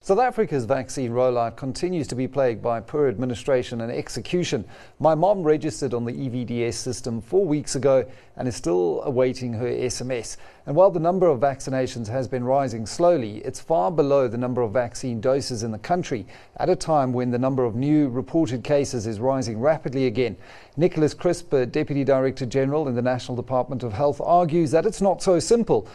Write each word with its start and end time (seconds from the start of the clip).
South 0.00 0.20
Africa's 0.20 0.64
vaccine 0.64 1.10
rollout 1.10 1.56
continues 1.56 2.06
to 2.06 2.14
be 2.14 2.26
plagued 2.26 2.62
by 2.62 2.80
poor 2.80 3.08
administration 3.08 3.82
and 3.82 3.92
execution. 3.92 4.64
My 5.00 5.14
mom 5.14 5.42
registered 5.42 5.92
on 5.92 6.06
the 6.06 6.12
EVDS 6.12 6.74
system 6.74 7.20
four 7.20 7.44
weeks 7.44 7.74
ago 7.74 8.06
and 8.36 8.48
is 8.48 8.56
still 8.56 9.02
awaiting 9.04 9.52
her 9.52 9.66
SMS. 9.66 10.38
And 10.64 10.74
while 10.74 10.90
the 10.90 10.98
number 10.98 11.26
of 11.26 11.40
vaccinations 11.40 12.06
has 12.06 12.26
been 12.26 12.44
rising 12.44 12.86
slowly, 12.86 13.38
it's 13.38 13.60
far 13.60 13.90
below 13.90 14.28
the 14.28 14.38
number 14.38 14.62
of 14.62 14.72
vaccine 14.72 15.20
doses 15.20 15.62
in 15.62 15.72
the 15.72 15.78
country 15.78 16.26
at 16.56 16.70
a 16.70 16.76
time 16.76 17.12
when 17.12 17.30
the 17.30 17.38
number 17.38 17.64
of 17.64 17.74
new 17.74 18.08
reported 18.08 18.64
cases 18.64 19.06
is 19.06 19.20
rising 19.20 19.60
rapidly 19.60 20.06
again. 20.06 20.38
Nicholas 20.78 21.12
Crisp, 21.12 21.50
Deputy 21.70 22.02
Director 22.02 22.46
General 22.46 22.88
in 22.88 22.94
the 22.94 23.02
National 23.02 23.36
Department 23.36 23.82
of 23.82 23.92
Health, 23.92 24.22
argues 24.22 24.70
that 24.70 24.86
it's 24.86 25.02
not 25.02 25.22
so 25.22 25.38
simple. 25.38 25.86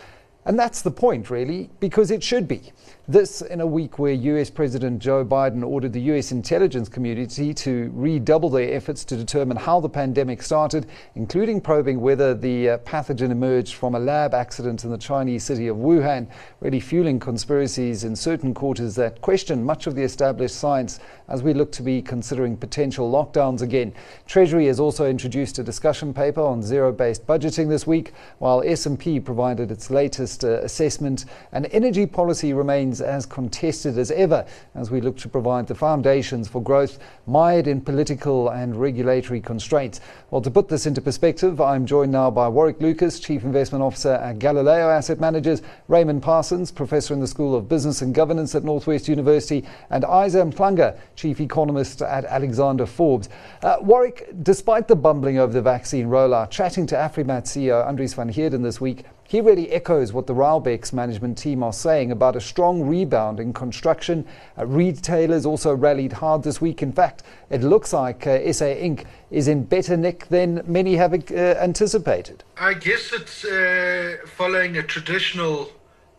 And 0.45 0.59
that's 0.59 0.81
the 0.81 0.91
point, 0.91 1.29
really, 1.29 1.69
because 1.79 2.11
it 2.11 2.21
should 2.21 2.47
be. 2.47 2.73
This 3.05 3.41
in 3.41 3.59
a 3.59 3.67
week 3.67 3.99
where 3.99 4.13
US 4.13 4.49
President 4.49 4.99
Joe 4.99 5.25
Biden 5.25 5.61
ordered 5.61 5.91
the 5.91 5.99
US 6.13 6.31
intelligence 6.31 6.87
community 6.87 7.53
to 7.55 7.91
redouble 7.93 8.49
their 8.49 8.73
efforts 8.73 9.03
to 9.03 9.17
determine 9.17 9.57
how 9.57 9.81
the 9.81 9.89
pandemic 9.89 10.41
started, 10.41 10.85
including 11.15 11.59
probing 11.59 11.99
whether 11.99 12.33
the 12.33 12.69
uh, 12.69 12.77
pathogen 12.77 13.29
emerged 13.29 13.73
from 13.73 13.95
a 13.95 13.99
lab 13.99 14.33
accident 14.33 14.85
in 14.85 14.89
the 14.89 14.97
Chinese 14.97 15.43
city 15.43 15.67
of 15.67 15.75
Wuhan, 15.75 16.27
really 16.61 16.79
fueling 16.79 17.19
conspiracies 17.19 18.05
in 18.05 18.15
certain 18.15 18.53
quarters 18.53 18.95
that 18.95 19.19
question 19.19 19.65
much 19.65 19.85
of 19.85 19.95
the 19.95 20.03
established 20.03 20.55
science 20.55 21.01
as 21.27 21.43
we 21.43 21.53
look 21.53 21.73
to 21.73 21.83
be 21.83 22.01
considering 22.01 22.55
potential 22.55 23.11
lockdowns 23.11 23.61
again. 23.61 23.93
Treasury 24.27 24.67
has 24.67 24.79
also 24.79 25.09
introduced 25.09 25.59
a 25.59 25.63
discussion 25.63 26.13
paper 26.13 26.41
on 26.41 26.63
zero-based 26.63 27.27
budgeting 27.27 27.67
this 27.67 27.85
week, 27.85 28.13
while 28.39 28.63
S&P 28.63 29.19
provided 29.19 29.71
its 29.71 29.89
latest 29.89 30.45
uh, 30.45 30.61
assessment 30.61 31.25
and 31.51 31.67
energy 31.73 32.05
policy 32.05 32.53
remains 32.53 32.92
remains 32.93 33.01
as 33.01 33.25
contested 33.25 33.97
as 33.97 34.11
ever 34.11 34.45
as 34.75 34.91
we 34.91 35.01
look 35.01 35.17
to 35.17 35.29
provide 35.29 35.67
the 35.67 35.75
foundations 35.75 36.47
for 36.47 36.61
growth 36.61 36.99
mired 37.25 37.67
in 37.67 37.81
political 37.81 38.49
and 38.49 38.75
regulatory 38.75 39.41
constraints. 39.41 39.99
Well, 40.29 40.41
to 40.41 40.51
put 40.51 40.67
this 40.67 40.85
into 40.85 41.01
perspective, 41.01 41.59
I'm 41.59 41.85
joined 41.85 42.11
now 42.11 42.29
by 42.29 42.47
Warwick 42.47 42.81
Lucas, 42.81 43.19
Chief 43.19 43.43
Investment 43.43 43.83
Officer 43.83 44.13
at 44.13 44.39
Galileo 44.39 44.89
Asset 44.89 45.19
Managers, 45.19 45.61
Raymond 45.87 46.21
Parsons, 46.21 46.71
Professor 46.71 47.13
in 47.13 47.19
the 47.19 47.27
School 47.27 47.55
of 47.55 47.67
Business 47.67 48.01
and 48.01 48.13
Governance 48.13 48.55
at 48.55 48.63
Northwest 48.63 49.07
University, 49.07 49.63
and 49.89 50.03
Isa 50.03 50.43
Mhlanga, 50.43 50.97
Chief 51.15 51.39
Economist 51.39 52.01
at 52.01 52.25
Alexander 52.25 52.85
Forbes. 52.85 53.29
Uh, 53.63 53.77
Warwick, 53.81 54.29
despite 54.43 54.87
the 54.87 54.95
bumbling 54.95 55.39
over 55.39 55.53
the 55.53 55.61
vaccine 55.61 56.07
rollout, 56.07 56.51
chatting 56.51 56.85
to 56.87 56.95
Afrimat 56.95 57.45
CEO 57.45 57.85
Andries 57.87 58.15
van 58.15 58.29
Heerden 58.29 58.61
this 58.61 58.79
week, 58.81 59.05
he 59.23 59.41
really 59.41 59.71
echoes 59.71 60.13
what 60.13 60.27
the 60.27 60.33
Raubex 60.33 60.93
management 60.93 61.37
team 61.37 61.63
are 61.63 61.73
saying 61.73 62.11
about 62.11 62.35
a 62.35 62.41
strong 62.41 62.83
rebound 62.83 63.39
in 63.39 63.53
construction. 63.53 64.25
Uh, 64.57 64.65
retailers 64.65 65.45
also 65.45 65.73
rallied 65.73 66.13
hard 66.13 66.43
this 66.43 66.61
week. 66.61 66.81
In 66.83 66.91
fact, 66.91 67.23
it 67.49 67.61
looks 67.61 67.93
like 67.93 68.27
uh, 68.27 68.51
SA 68.51 68.65
Inc. 68.65 69.05
is 69.31 69.47
in 69.47 69.63
better 69.63 69.97
nick 69.97 70.27
than 70.27 70.61
many 70.65 70.95
have 70.95 71.13
uh, 71.13 71.35
anticipated. 71.35 72.43
I 72.57 72.73
guess 72.73 73.13
it's 73.13 73.45
uh, 73.45 74.17
following 74.25 74.77
a 74.77 74.83
traditional 74.83 75.71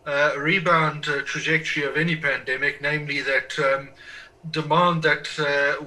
uh, 0.05 0.33
rebound 0.37 1.07
uh, 1.07 1.21
trajectory 1.21 1.83
of 1.83 1.97
any 1.97 2.15
pandemic, 2.15 2.81
namely 2.81 3.21
that. 3.21 3.57
Um, 3.59 3.89
demand 4.51 5.01
that 5.01 5.27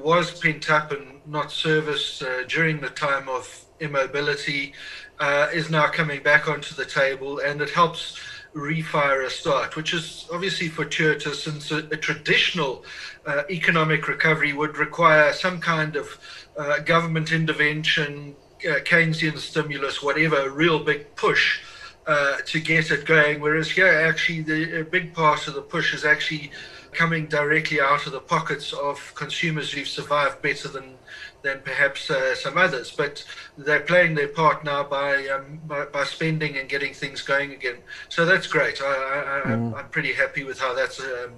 was 0.02 0.36
pent 0.41 0.69
up 0.69 0.91
and 0.91 1.20
not 1.24 1.52
serviced 1.52 2.24
during 2.48 2.80
the 2.80 2.89
time 2.89 3.28
of 3.28 3.64
immobility 3.78 4.74
uh, 5.20 5.48
is 5.52 5.70
now 5.70 5.88
coming 5.88 6.22
back 6.22 6.48
onto 6.48 6.74
the 6.74 6.84
table, 6.84 7.41
and 7.41 7.61
it 7.61 7.70
helps 7.70 8.19
refire 8.55 9.27
a 9.27 9.30
start, 9.30 9.77
which 9.77 9.92
is 9.92 10.27
obviously 10.33 10.69
fortuitous 10.69 11.44
since 11.44 11.70
a, 11.70 11.78
a 11.78 11.97
traditional 11.97 12.84
uh, 13.27 13.42
economic 13.51 14.08
recovery 14.08 14.52
would 14.52 14.79
require 14.79 15.33
some 15.33 15.61
kind 15.61 15.96
of 15.96 16.18
uh, 16.56 16.79
government 16.80 17.30
intervention, 17.33 18.34
uh, 18.64 18.80
Keynesian 18.80 19.39
stimulus, 19.39 20.02
whatever, 20.02 20.36
a 20.36 20.51
real 20.51 20.79
big 20.79 21.14
push. 21.17 21.61
Uh, 22.06 22.39
to 22.46 22.58
get 22.58 22.90
it 22.90 23.05
going, 23.05 23.39
whereas 23.39 23.70
here, 23.70 23.86
actually, 23.86 24.40
the 24.40 24.80
a 24.80 24.83
big 24.83 25.12
part 25.12 25.46
of 25.46 25.52
the 25.52 25.61
push 25.61 25.92
is 25.92 26.06
actually 26.06 26.50
coming 26.92 27.27
directly 27.27 27.83
out 27.83 28.06
of 28.06 28.12
the 28.12 28.20
pockets 28.20 28.73
of 28.73 29.12
consumers 29.14 29.70
who've 29.73 29.86
survived 29.86 30.40
better 30.40 30.68
than 30.68 30.95
than 31.42 31.60
perhaps 31.60 32.10
uh, 32.10 32.34
some 32.34 32.56
others. 32.56 32.90
But 32.90 33.24
they're 33.56 33.80
playing 33.80 34.14
their 34.14 34.28
part 34.28 34.64
now 34.64 34.84
by, 34.84 35.26
um, 35.28 35.60
by, 35.66 35.84
by 35.86 36.04
spending 36.04 36.56
and 36.58 36.68
getting 36.68 36.92
things 36.94 37.22
going 37.22 37.52
again. 37.52 37.76
So 38.08 38.24
that's 38.24 38.46
great. 38.46 38.80
I, 38.82 39.42
I, 39.46 39.52
am 39.52 39.72
mm. 39.72 39.90
pretty 39.90 40.12
happy 40.12 40.44
with 40.44 40.58
how 40.58 40.74
that's 40.74 41.00
um, 41.00 41.32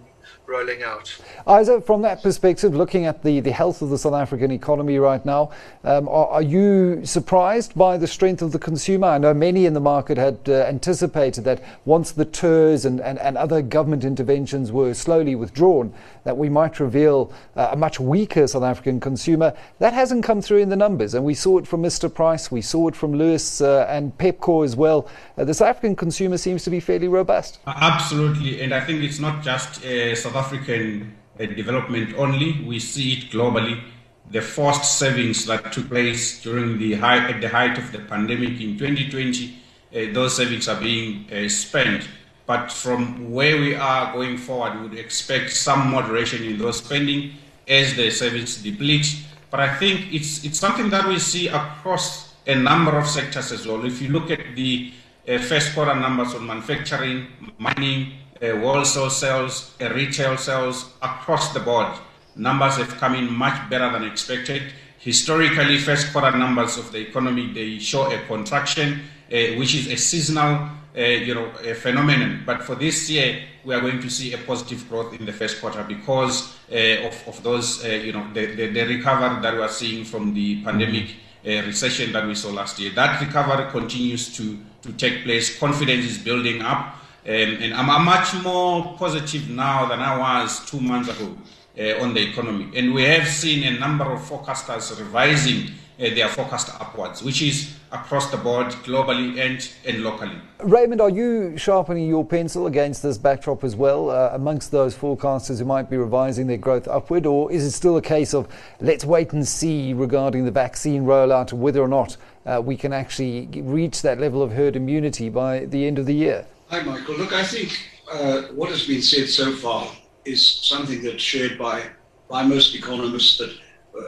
rolling 0.51 0.83
out. 0.83 1.17
Isa, 1.49 1.81
from 1.81 2.03
that 2.03 2.23
perspective, 2.23 2.75
looking 2.75 3.07
at 3.07 3.23
the, 3.23 3.41
the 3.41 3.53
health 3.53 3.83
of 3.83 3.91
the 3.91 3.97
South 3.97 4.15
African 4.15 4.51
economy 4.51 4.99
right 4.99 5.25
now, 5.25 5.51
um, 5.85 6.09
are, 6.09 6.27
are, 6.27 6.43
you 6.43 7.01
surprised 7.05 7.75
by 7.77 7.97
the 7.97 8.07
strength 8.07 8.43
of 8.43 8.51
the 8.51 8.59
consumer? 8.59 9.07
I 9.07 9.19
know 9.19 9.33
many 9.33 9.67
in 9.67 9.75
the 9.75 9.81
market 9.81 10.19
had 10.19 10.39
uh, 10.49 10.65
anticipated 10.65 11.45
that 11.45 11.63
once 11.85 12.11
the 12.11 12.25
TERS 12.25 12.85
and, 12.85 13.01
and, 13.01 13.19
and 13.21 13.39
other 13.39 13.63
government 13.63 14.05
interventions 14.05 14.73
were 14.73 14.93
slowly 14.93 15.37
withdrawn, 15.37 15.95
that 16.25 16.37
we 16.37 16.49
might 16.49 16.81
reveal 16.81 17.33
uh, 17.57 17.69
a 17.73 17.77
much 17.77 18.01
weaker 18.01 18.47
South 18.47 18.65
African 18.65 19.01
consumer. 19.01 19.55
That 19.79 19.93
hasn't 19.93 20.25
come 20.25 20.43
through 20.43 20.59
in 20.59 20.69
the 20.69 20.77
numbers, 20.77 21.15
and 21.15 21.25
we 21.25 21.35
saw 21.35 21.59
it 21.59 21.67
from 21.67 21.83
Mr. 21.83 22.13
Price, 22.13 22.51
we 22.51 22.61
saw 22.61 22.89
it 22.89 22.97
from 22.97 23.15
Lewis 23.15 23.61
uh, 23.61 23.87
and 23.89 24.17
Pepkor 24.19 24.65
as 24.65 24.77
well. 24.77 25.09
Uh, 25.39 25.45
the 25.45 25.55
South 25.55 25.69
African 25.69 25.97
consumer 25.97 26.37
seems 26.37 26.65
to 26.65 26.71
be 26.71 26.81
fairly 26.81 27.09
robust. 27.09 27.61
Absolutely, 27.67 28.61
and 28.61 28.75
I 28.75 28.81
think 28.81 29.03
it's 29.03 29.21
not 29.21 29.43
just 29.43 29.83
South 29.83 30.37
African 30.41 31.17
uh, 31.39 31.47
development 31.47 32.15
only. 32.17 32.63
We 32.63 32.79
see 32.79 33.13
it 33.15 33.31
globally. 33.31 33.83
The 34.31 34.41
forced 34.41 34.99
savings 34.99 35.47
that 35.47 35.73
took 35.73 35.89
place 35.89 36.43
during 36.43 36.79
the 36.79 36.95
high, 36.95 37.31
at 37.31 37.41
the 37.41 37.49
height 37.49 37.79
of 37.79 37.91
the 37.93 37.99
pandemic 37.99 38.61
in 38.61 38.79
2020, 38.79 39.57
uh, 39.93 40.13
those 40.13 40.37
savings 40.37 40.69
are 40.69 40.81
being 40.81 41.27
uh, 41.33 41.49
spent. 41.49 42.09
But 42.47 42.73
from 42.73 43.31
where 43.31 43.57
we 43.61 43.75
are 43.75 44.13
going 44.13 44.37
forward, 44.39 44.75
we 44.77 44.89
would 44.89 44.99
expect 44.99 45.51
some 45.53 45.91
moderation 45.91 46.43
in 46.43 46.59
those 46.59 46.79
spending 46.79 47.35
as 47.69 47.95
the 47.95 48.11
savings 48.11 48.63
deplete. 48.63 49.09
But 49.51 49.61
I 49.61 49.77
think 49.77 50.13
it's 50.13 50.45
it's 50.45 50.59
something 50.59 50.91
that 50.91 51.07
we 51.07 51.19
see 51.19 51.49
across 51.49 52.35
a 52.47 52.55
number 52.55 52.97
of 52.99 53.07
sectors 53.07 53.53
as 53.53 53.67
well. 53.67 53.85
If 53.85 54.01
you 54.03 54.09
look 54.09 54.31
at 54.31 54.57
the 54.57 54.93
uh, 55.29 55.39
first 55.39 55.75
quarter 55.75 55.95
numbers 55.95 56.35
on 56.35 56.47
manufacturing, 56.47 57.27
mining, 57.59 58.13
uh, 58.43 58.59
wholesale 58.59 59.11
sales, 59.11 59.75
uh, 59.81 59.91
retail 59.91 60.37
sales 60.37 60.91
across 61.03 61.53
the 61.53 61.61
board. 61.61 61.89
Numbers 62.37 62.77
have 62.77 62.97
come 62.97 63.15
in 63.15 63.31
much 63.33 63.69
better 63.69 63.91
than 63.93 64.05
expected. 64.05 64.73
Historically, 64.99 65.79
first 65.79 66.13
quarter 66.13 66.37
numbers 66.37 66.77
of 66.79 66.91
the 66.93 66.99
economy 66.99 67.53
they 67.53 67.79
show 67.79 68.11
a 68.11 68.19
contraction, 68.27 69.01
uh, 69.33 69.59
which 69.59 69.75
is 69.75 69.89
a 69.89 69.97
seasonal, 69.97 70.69
uh, 70.97 71.01
you 71.01 71.35
know, 71.35 71.51
phenomenon. 71.75 72.43
But 72.47 72.63
for 72.63 72.75
this 72.75 73.11
year, 73.11 73.43
we 73.65 73.75
are 73.75 73.81
going 73.81 74.01
to 74.01 74.11
see 74.11 74.33
a 74.33 74.39
positive 74.39 74.89
growth 74.89 75.13
in 75.19 75.27
the 75.27 75.33
first 75.33 75.61
quarter 75.61 75.83
because 75.85 76.57
uh, 76.73 77.07
of, 77.07 77.29
of 77.29 77.43
those, 77.43 77.85
uh, 77.85 77.89
you 77.89 78.13
know, 78.13 78.27
the, 78.33 78.47
the, 78.55 78.67
the, 78.69 78.87
recovery 78.87 79.43
that 79.43 79.55
we 79.55 79.61
are 79.61 79.69
seeing 79.69 80.05
from 80.05 80.33
the 80.35 80.63
pandemic 80.65 81.15
recession 81.45 82.13
that 82.13 82.27
we 82.27 82.35
saw 82.35 82.51
last 82.51 82.79
year. 82.79 82.91
That 82.95 83.21
recovery 83.21 83.71
continues 83.71 84.35
to 84.37 84.59
to 84.83 84.93
take 84.93 85.25
place. 85.25 85.59
Confidence 85.59 86.05
is 86.05 86.19
building 86.19 86.63
up. 86.63 86.97
Um, 87.27 87.33
and 87.33 87.75
I'm, 87.75 87.91
I'm, 87.91 88.05
much 88.05 88.33
more 88.43 88.97
positive 88.97 89.51
now 89.51 89.87
than 89.87 90.01
I 90.01 90.17
was 90.19 90.65
two 90.65 90.81
months 90.81 91.11
ago 91.11 91.37
uh, 91.79 92.03
on 92.03 92.15
the 92.15 92.31
economy. 92.31 92.71
And 92.75 92.95
we 92.95 93.03
have 93.05 93.29
seen 93.29 93.63
a 93.75 93.79
number 93.79 94.05
of 94.05 94.21
forecasters 94.21 94.99
revising 94.99 95.73
uh, 96.01 96.15
their 96.15 96.29
forecast 96.29 96.71
upwards, 96.81 97.23
which 97.23 97.43
is 97.43 97.77
across 97.93 98.31
the 98.31 98.39
board, 98.39 98.69
globally 98.85 99.39
and, 99.39 99.71
and 99.87 100.03
locally. 100.03 100.37
Raymond, 100.61 101.03
are 101.03 101.11
you 101.11 101.59
sharpening 101.59 102.09
your 102.09 102.25
pencil 102.25 102.67
against 102.67 103.03
this 103.03 103.19
backdrop 103.19 103.65
as 103.65 103.77
well, 103.77 104.09
uh, 104.09 104.31
amongst 104.33 104.71
those 104.71 104.97
forecasters 104.97 105.59
who 105.59 105.67
might 105.67 105.91
be 105.91 105.99
revising 105.99 106.47
their 106.47 106.57
growth 106.57 106.89
upward, 106.89 107.27
or 107.27 107.53
is 107.53 107.65
it 107.65 107.73
still 107.73 107.99
a 107.99 108.03
case 108.03 108.33
of 108.33 108.49
let's 108.81 109.05
wait 109.05 109.35
and 109.35 109.47
see 109.47 109.93
regarding 109.93 110.47
the 110.47 110.51
vaccine 110.51 111.05
rollout, 111.05 111.53
whether 111.53 111.83
or 111.83 111.89
not 111.89 112.17
uh, 112.47 112.63
we 112.65 112.79
can 112.79 112.95
actually 112.95 113.47
reach 113.63 114.01
that 114.01 114.19
level 114.19 114.43
of 114.43 114.53
herd 114.53 114.77
immunity 114.77 115.29
by 115.29 115.67
the 115.67 115.87
end 115.87 115.99
of 115.99 116.07
the 116.07 116.15
year? 116.15 116.47
Hi, 116.71 116.83
Michael. 116.83 117.17
Look, 117.17 117.33
I 117.33 117.43
think 117.43 117.77
uh, 118.09 118.43
what 118.55 118.71
has 118.71 118.87
been 118.87 119.03
said 119.03 119.29
so 119.29 119.51
far 119.57 119.91
is 120.25 120.41
something 120.63 121.03
that's 121.03 121.21
shared 121.21 121.59
by, 121.59 121.83
by 122.29 122.45
most 122.45 122.77
economists 122.77 123.39
that 123.39 123.51
uh, 123.99 124.03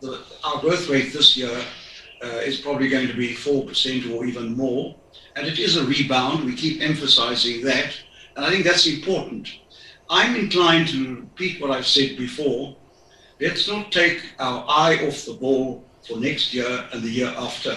the, 0.00 0.20
our 0.42 0.60
growth 0.60 0.88
rate 0.88 1.12
this 1.12 1.36
year 1.36 1.56
uh, 2.24 2.26
is 2.26 2.60
probably 2.62 2.88
going 2.88 3.06
to 3.06 3.14
be 3.14 3.34
4% 3.34 4.12
or 4.12 4.24
even 4.24 4.56
more. 4.56 4.96
And 5.36 5.46
it 5.46 5.60
is 5.60 5.76
a 5.76 5.86
rebound. 5.86 6.44
We 6.44 6.56
keep 6.56 6.82
emphasizing 6.82 7.64
that. 7.66 7.94
And 8.34 8.44
I 8.44 8.50
think 8.50 8.64
that's 8.64 8.88
important. 8.88 9.48
I'm 10.08 10.34
inclined 10.34 10.88
to 10.88 11.14
repeat 11.14 11.62
what 11.62 11.70
I've 11.70 11.86
said 11.86 12.18
before. 12.18 12.76
Let's 13.40 13.68
not 13.68 13.92
take 13.92 14.20
our 14.40 14.64
eye 14.68 15.06
off 15.06 15.26
the 15.26 15.34
ball 15.34 15.88
for 16.08 16.18
next 16.18 16.52
year 16.54 16.88
and 16.92 17.04
the 17.04 17.08
year 17.08 17.32
after. 17.36 17.76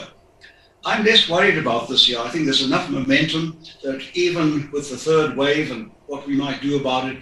I'm 0.85 1.05
less 1.05 1.29
worried 1.29 1.57
about 1.57 1.87
this 1.87 2.09
year. 2.09 2.19
I 2.19 2.29
think 2.29 2.43
there's 2.43 2.65
enough 2.65 2.89
momentum 2.89 3.57
that 3.83 4.05
even 4.13 4.69
with 4.71 4.89
the 4.89 4.97
third 4.97 5.37
wave 5.37 5.71
and 5.71 5.91
what 6.07 6.27
we 6.27 6.35
might 6.35 6.61
do 6.61 6.77
about 6.77 7.09
it, 7.09 7.19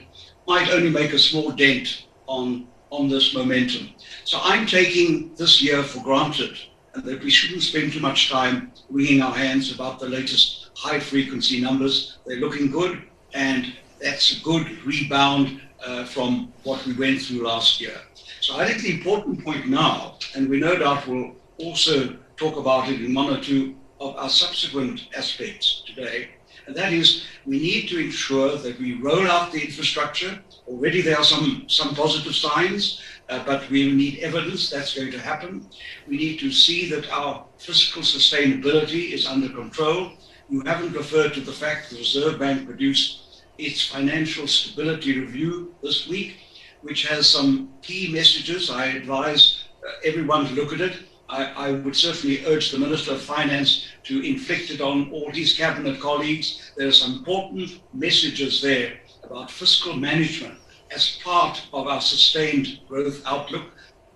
might 0.48 0.72
only 0.72 0.90
make 0.90 1.14
a 1.14 1.20
small 1.20 1.52
dent 1.52 2.08
on, 2.26 2.68
on 2.90 3.08
this 3.08 3.36
momentum. 3.36 3.90
So 4.24 4.40
I'm 4.42 4.66
taking 4.66 5.36
this 5.36 5.62
year 5.62 5.84
for 5.84 6.02
granted 6.04 6.58
and 6.96 7.04
that 7.04 7.24
we 7.24 7.30
shouldn't 7.30 7.62
spend 7.62 7.94
too 7.94 8.00
much 8.00 8.32
time 8.32 8.72
wringing 8.90 9.22
our 9.22 9.34
hands 9.34 9.72
about 9.74 10.00
the 10.00 10.10
latest 10.10 10.72
high 10.76 11.00
frequency 11.00 11.62
numbers. 11.62 12.18
They're 12.26 12.38
looking 12.38 12.72
good, 12.72 13.04
and 13.34 13.74
that's 14.02 14.38
a 14.38 14.44
good 14.44 14.84
rebound 14.84 15.62
uh, 15.86 16.06
from 16.06 16.52
what 16.64 16.84
we 16.86 16.94
went 16.94 17.22
through 17.22 17.46
last 17.46 17.80
year. 17.80 17.96
So 18.42 18.58
I 18.58 18.66
think 18.66 18.82
the 18.82 18.94
important 18.98 19.46
point 19.46 19.68
now, 19.68 20.18
and 20.36 20.50
we 20.50 20.60
no 20.60 20.76
doubt 20.76 21.08
will 21.08 21.36
also 21.60 22.18
talk 22.42 22.58
about 22.58 22.90
it 22.90 23.00
in 23.06 23.14
one 23.14 23.30
or 23.32 23.40
two 23.40 23.76
of 24.00 24.16
our 24.18 24.30
subsequent 24.30 25.08
aspects 25.16 25.84
today, 25.86 26.30
and 26.66 26.76
that 26.76 26.92
is 26.92 27.26
we 27.46 27.60
need 27.60 27.88
to 27.90 28.00
ensure 28.00 28.58
that 28.58 28.80
we 28.80 28.94
roll 28.94 29.28
out 29.36 29.52
the 29.52 29.64
infrastructure. 29.64 30.40
Already 30.68 31.02
there 31.02 31.20
are 31.20 31.24
some, 31.24 31.66
some 31.68 31.94
positive 31.94 32.34
signs, 32.34 33.00
uh, 33.30 33.44
but 33.46 33.70
we 33.70 33.92
need 33.92 34.20
evidence 34.20 34.72
that's 34.72 34.96
going 34.96 35.12
to 35.12 35.20
happen. 35.20 35.68
We 36.08 36.18
need 36.18 36.40
to 36.40 36.52
see 36.52 36.90
that 36.90 37.12
our 37.12 37.46
fiscal 37.60 38.02
sustainability 38.02 39.12
is 39.12 39.28
under 39.28 39.50
control. 39.50 40.12
You 40.50 40.62
haven't 40.66 40.94
referred 40.94 41.36
to 41.36 41.42
the 41.42 41.58
fact 41.64 41.92
the 41.92 41.98
Reserve 41.98 42.40
Bank 42.40 42.66
produced 42.66 43.44
its 43.60 43.88
financial 43.88 44.48
stability 44.48 45.20
review 45.20 45.76
this 45.84 46.08
week, 46.08 46.38
which 46.82 47.08
has 47.08 47.30
some 47.30 47.72
key 47.84 48.12
messages. 48.12 48.72
I 48.72 48.86
advise 48.86 49.66
uh, 49.88 49.92
everyone 50.04 50.48
to 50.48 50.54
look 50.54 50.74
at 50.74 50.82
it. 50.82 50.96
I, 51.32 51.46
I, 51.68 51.72
would 51.72 51.96
certainly 51.96 52.46
urge 52.46 52.72
the 52.72 52.78
Minister 52.78 53.14
of 53.14 53.22
Finance 53.22 53.88
to 54.04 54.22
inflict 54.22 54.70
it 54.70 54.82
on 54.82 55.10
all 55.12 55.32
his 55.32 55.54
cabinet 55.54 56.00
colleagues. 56.02 56.74
There 56.76 56.90
are 56.90 56.92
some 56.92 57.20
important 57.20 57.80
messages 57.94 58.62
there 58.62 59.00
about 59.24 59.50
fiscal 59.50 59.96
management 59.96 60.60
as 60.94 61.18
part 61.24 61.64
of 61.72 61.88
our 61.88 62.02
sustained 62.02 62.80
growth 62.88 63.24
outlook 63.26 63.68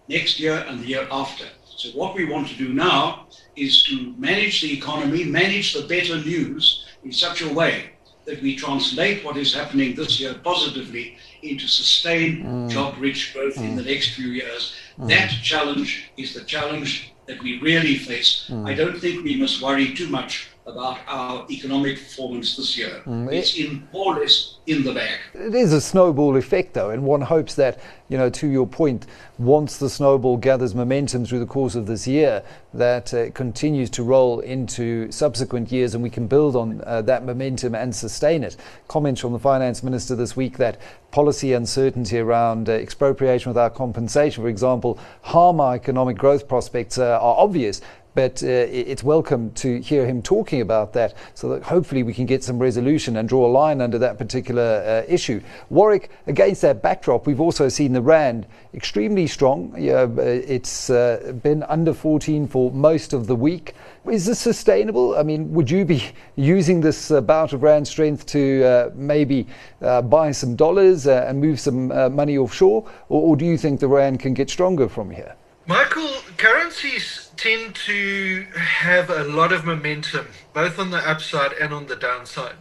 next 0.10 0.42
year 0.42 0.66
and 0.68 0.82
the 0.82 0.88
year 0.88 1.08
after. 1.10 1.46
So 1.78 1.90
what 1.90 2.16
we 2.16 2.26
want 2.26 2.50
to 2.50 2.56
do 2.56 2.74
now 2.74 3.28
is 3.56 3.84
to 3.86 4.14
manage 4.18 4.62
the 4.62 4.74
economy, 4.78 5.24
manage 5.24 5.74
the 5.74 5.88
better 5.88 6.18
news 6.18 6.86
in 7.06 7.14
such 7.14 7.42
a 7.42 7.54
way 7.54 7.95
that 8.26 8.42
we 8.42 8.56
translate 8.56 9.24
what 9.24 9.38
is 9.38 9.54
happening 9.54 9.96
this 9.96 10.20
year 10.20 10.34
positively 10.44 11.18
into 11.44 11.68
sustained 11.68 12.44
mm. 12.44 12.70
job-rich 12.70 13.34
growth 13.34 13.56
mm. 13.56 13.64
in 13.64 13.76
the 13.76 13.84
next 13.84 14.16
few 14.16 14.30
years. 14.30 14.74
Mm. 15.00 15.10
That 15.10 15.30
challenge 15.44 16.10
is 16.18 16.34
the 16.34 16.44
challenge 16.44 17.14
that 17.28 17.42
we 17.42 17.60
really 17.60 17.98
face. 17.98 18.48
Mm. 18.50 18.68
I 18.68 18.74
don't 18.74 19.00
think 19.00 19.24
we 19.24 19.40
must 19.40 19.62
worry 19.62 19.94
too 19.94 20.10
much 20.10 20.50
about 20.68 20.98
our 21.08 21.46
economic 21.52 21.96
performance 21.96 22.58
this 22.58 22.76
year. 22.76 23.02
Mm, 23.06 23.32
it, 23.32 23.36
it's 23.36 23.58
in 23.58 23.88
more 23.94 24.16
or 24.16 24.22
less 24.22 24.58
in 24.66 24.84
the 24.84 24.94
bag. 24.94 25.20
It 25.36 25.54
is 25.54 25.74
a 25.74 25.80
snowball 25.80 26.36
effect, 26.38 26.74
though, 26.74 26.90
and 26.90 27.04
one 27.04 27.22
hopes 27.22 27.54
that, 27.56 27.80
you 28.10 28.18
know, 28.18 28.32
to 28.32 28.48
your 28.48 28.66
point, 28.66 29.06
once 29.38 29.78
the 29.78 29.90
snowball 29.90 30.38
gathers 30.38 30.74
momentum 30.74 31.24
through 31.24 31.40
the 31.40 31.46
course 31.46 31.76
of 31.76 31.86
this 31.86 32.08
year, 32.08 32.42
that 32.74 33.14
uh, 33.14 33.30
continues 33.32 33.92
to 33.92 34.04
roll 34.04 34.40
into 34.40 35.12
subsequent 35.12 35.72
years, 35.72 35.94
and 35.94 36.02
we 36.02 36.10
can 36.10 36.26
build 36.26 36.56
on 36.56 36.82
uh, 36.86 37.02
that 37.04 37.24
momentum 37.24 37.76
and 37.76 37.96
sustain 37.96 38.44
it. 38.44 38.58
Comments 38.88 39.22
from 39.22 39.34
the 39.34 39.40
finance 39.40 39.84
minister 39.84 40.16
this 40.16 40.36
week 40.36 40.58
that 40.58 40.80
policy 41.12 41.54
uncertainty 41.54 42.18
around 42.18 42.68
uh, 42.70 42.74
expropriation 42.74 43.52
without 43.52 43.76
compensation, 43.76 44.44
for 44.44 44.50
example, 44.50 44.98
harm 45.22 45.62
our 45.62 45.76
economic 45.76 46.18
growth 46.18 46.48
prospects 46.48 46.98
uh, 46.98 47.20
are 47.22 47.36
obvious 47.38 47.82
but 48.16 48.42
uh, 48.42 48.48
it's 48.48 49.04
welcome 49.04 49.52
to 49.52 49.82
hear 49.82 50.06
him 50.06 50.22
talking 50.22 50.62
about 50.62 50.94
that 50.94 51.14
so 51.34 51.50
that 51.50 51.62
hopefully 51.62 52.02
we 52.02 52.14
can 52.14 52.26
get 52.26 52.44
some 52.44 52.58
resolution 52.58 53.18
and 53.18 53.28
draw 53.28 53.46
a 53.46 53.52
line 53.52 53.82
under 53.82 54.00
that 54.00 54.18
particular 54.18 54.82
uh, 55.06 55.12
issue. 55.12 55.42
Warwick, 55.70 56.10
against 56.26 56.62
that 56.62 56.82
backdrop, 56.82 57.28
we've 57.28 57.42
also 57.42 57.68
seen 57.68 57.92
the 57.92 58.02
Rand 58.02 58.48
extremely 58.74 59.28
strong. 59.28 59.76
Yeah, 59.78 60.04
uh, 60.04 60.22
it's 60.22 60.90
uh, 60.90 61.34
been 61.44 61.64
under 61.64 61.94
14 61.94 62.48
for 62.48 62.72
most 62.72 63.12
of 63.12 63.28
the 63.28 63.36
week. 63.36 63.76
Is 64.10 64.26
this 64.26 64.40
sustainable? 64.40 65.18
I 65.18 65.24
mean, 65.24 65.52
would 65.52 65.70
you 65.70 65.84
be 65.84 66.02
using 66.38 66.80
this 66.80 67.12
uh, 67.12 67.20
bout 67.20 67.52
of 67.52 67.64
Rand 67.64 67.88
strength 67.88 68.26
to 68.28 68.64
uh, 68.64 68.90
maybe 68.96 69.46
buy 69.82 70.32
some 70.32 70.56
dollars 70.56 71.06
and 71.06 71.42
move 71.42 71.60
some 71.60 71.88
money 72.16 72.38
offshore? 72.38 72.90
Or, 73.10 73.30
or 73.30 73.36
do 73.36 73.46
you 73.46 73.58
think 73.58 73.82
the 73.82 73.90
Rand 73.90 74.22
can 74.22 74.34
get 74.34 74.50
stronger 74.50 74.88
from 74.88 75.12
here? 75.12 75.36
Michael, 75.68 76.12
currencies 76.38 77.32
tend 77.38 77.74
to 77.74 78.46
have 78.56 79.10
a 79.10 79.24
lot 79.24 79.52
of 79.52 79.66
momentum, 79.66 80.28
both 80.54 80.78
on 80.78 80.92
the 80.92 81.10
upside 81.10 81.54
and 81.54 81.74
on 81.74 81.88
the 81.88 81.96
downside. 81.96 82.58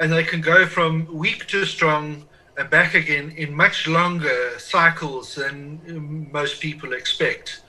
And 0.00 0.10
they 0.10 0.24
can 0.24 0.40
go 0.40 0.66
from 0.66 1.06
weak 1.14 1.46
to 1.48 1.66
strong 1.66 2.24
and 2.56 2.70
back 2.70 2.94
again 2.94 3.34
in 3.36 3.54
much 3.54 3.86
longer 3.86 4.58
cycles 4.58 5.34
than 5.34 6.30
most 6.32 6.62
people 6.62 6.94
expect. 6.94 7.60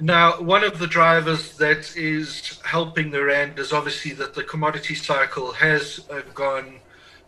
Now, 0.00 0.40
one 0.40 0.64
of 0.64 0.78
the 0.78 0.86
drivers 0.86 1.58
that 1.58 1.94
is 1.94 2.58
helping 2.64 3.10
the 3.10 3.22
Rand 3.22 3.58
is 3.58 3.74
obviously 3.74 4.12
that 4.14 4.34
the 4.34 4.42
commodity 4.42 4.94
cycle 4.94 5.52
has 5.52 6.00
uh, 6.10 6.22
gone 6.32 6.80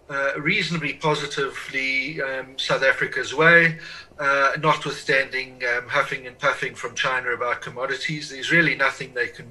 uh, 0.08 0.32
reasonably 0.38 0.94
positively 0.94 2.22
um, 2.22 2.58
South 2.58 2.82
Africa's 2.82 3.34
way 3.34 3.78
uh, 4.18 4.52
notwithstanding 4.60 5.62
um, 5.76 5.88
huffing 5.88 6.26
and 6.26 6.38
puffing 6.38 6.74
from 6.74 6.94
China 6.94 7.30
about 7.30 7.60
commodities. 7.60 8.30
There's 8.30 8.50
really 8.50 8.74
nothing 8.74 9.12
they 9.14 9.28
can 9.28 9.46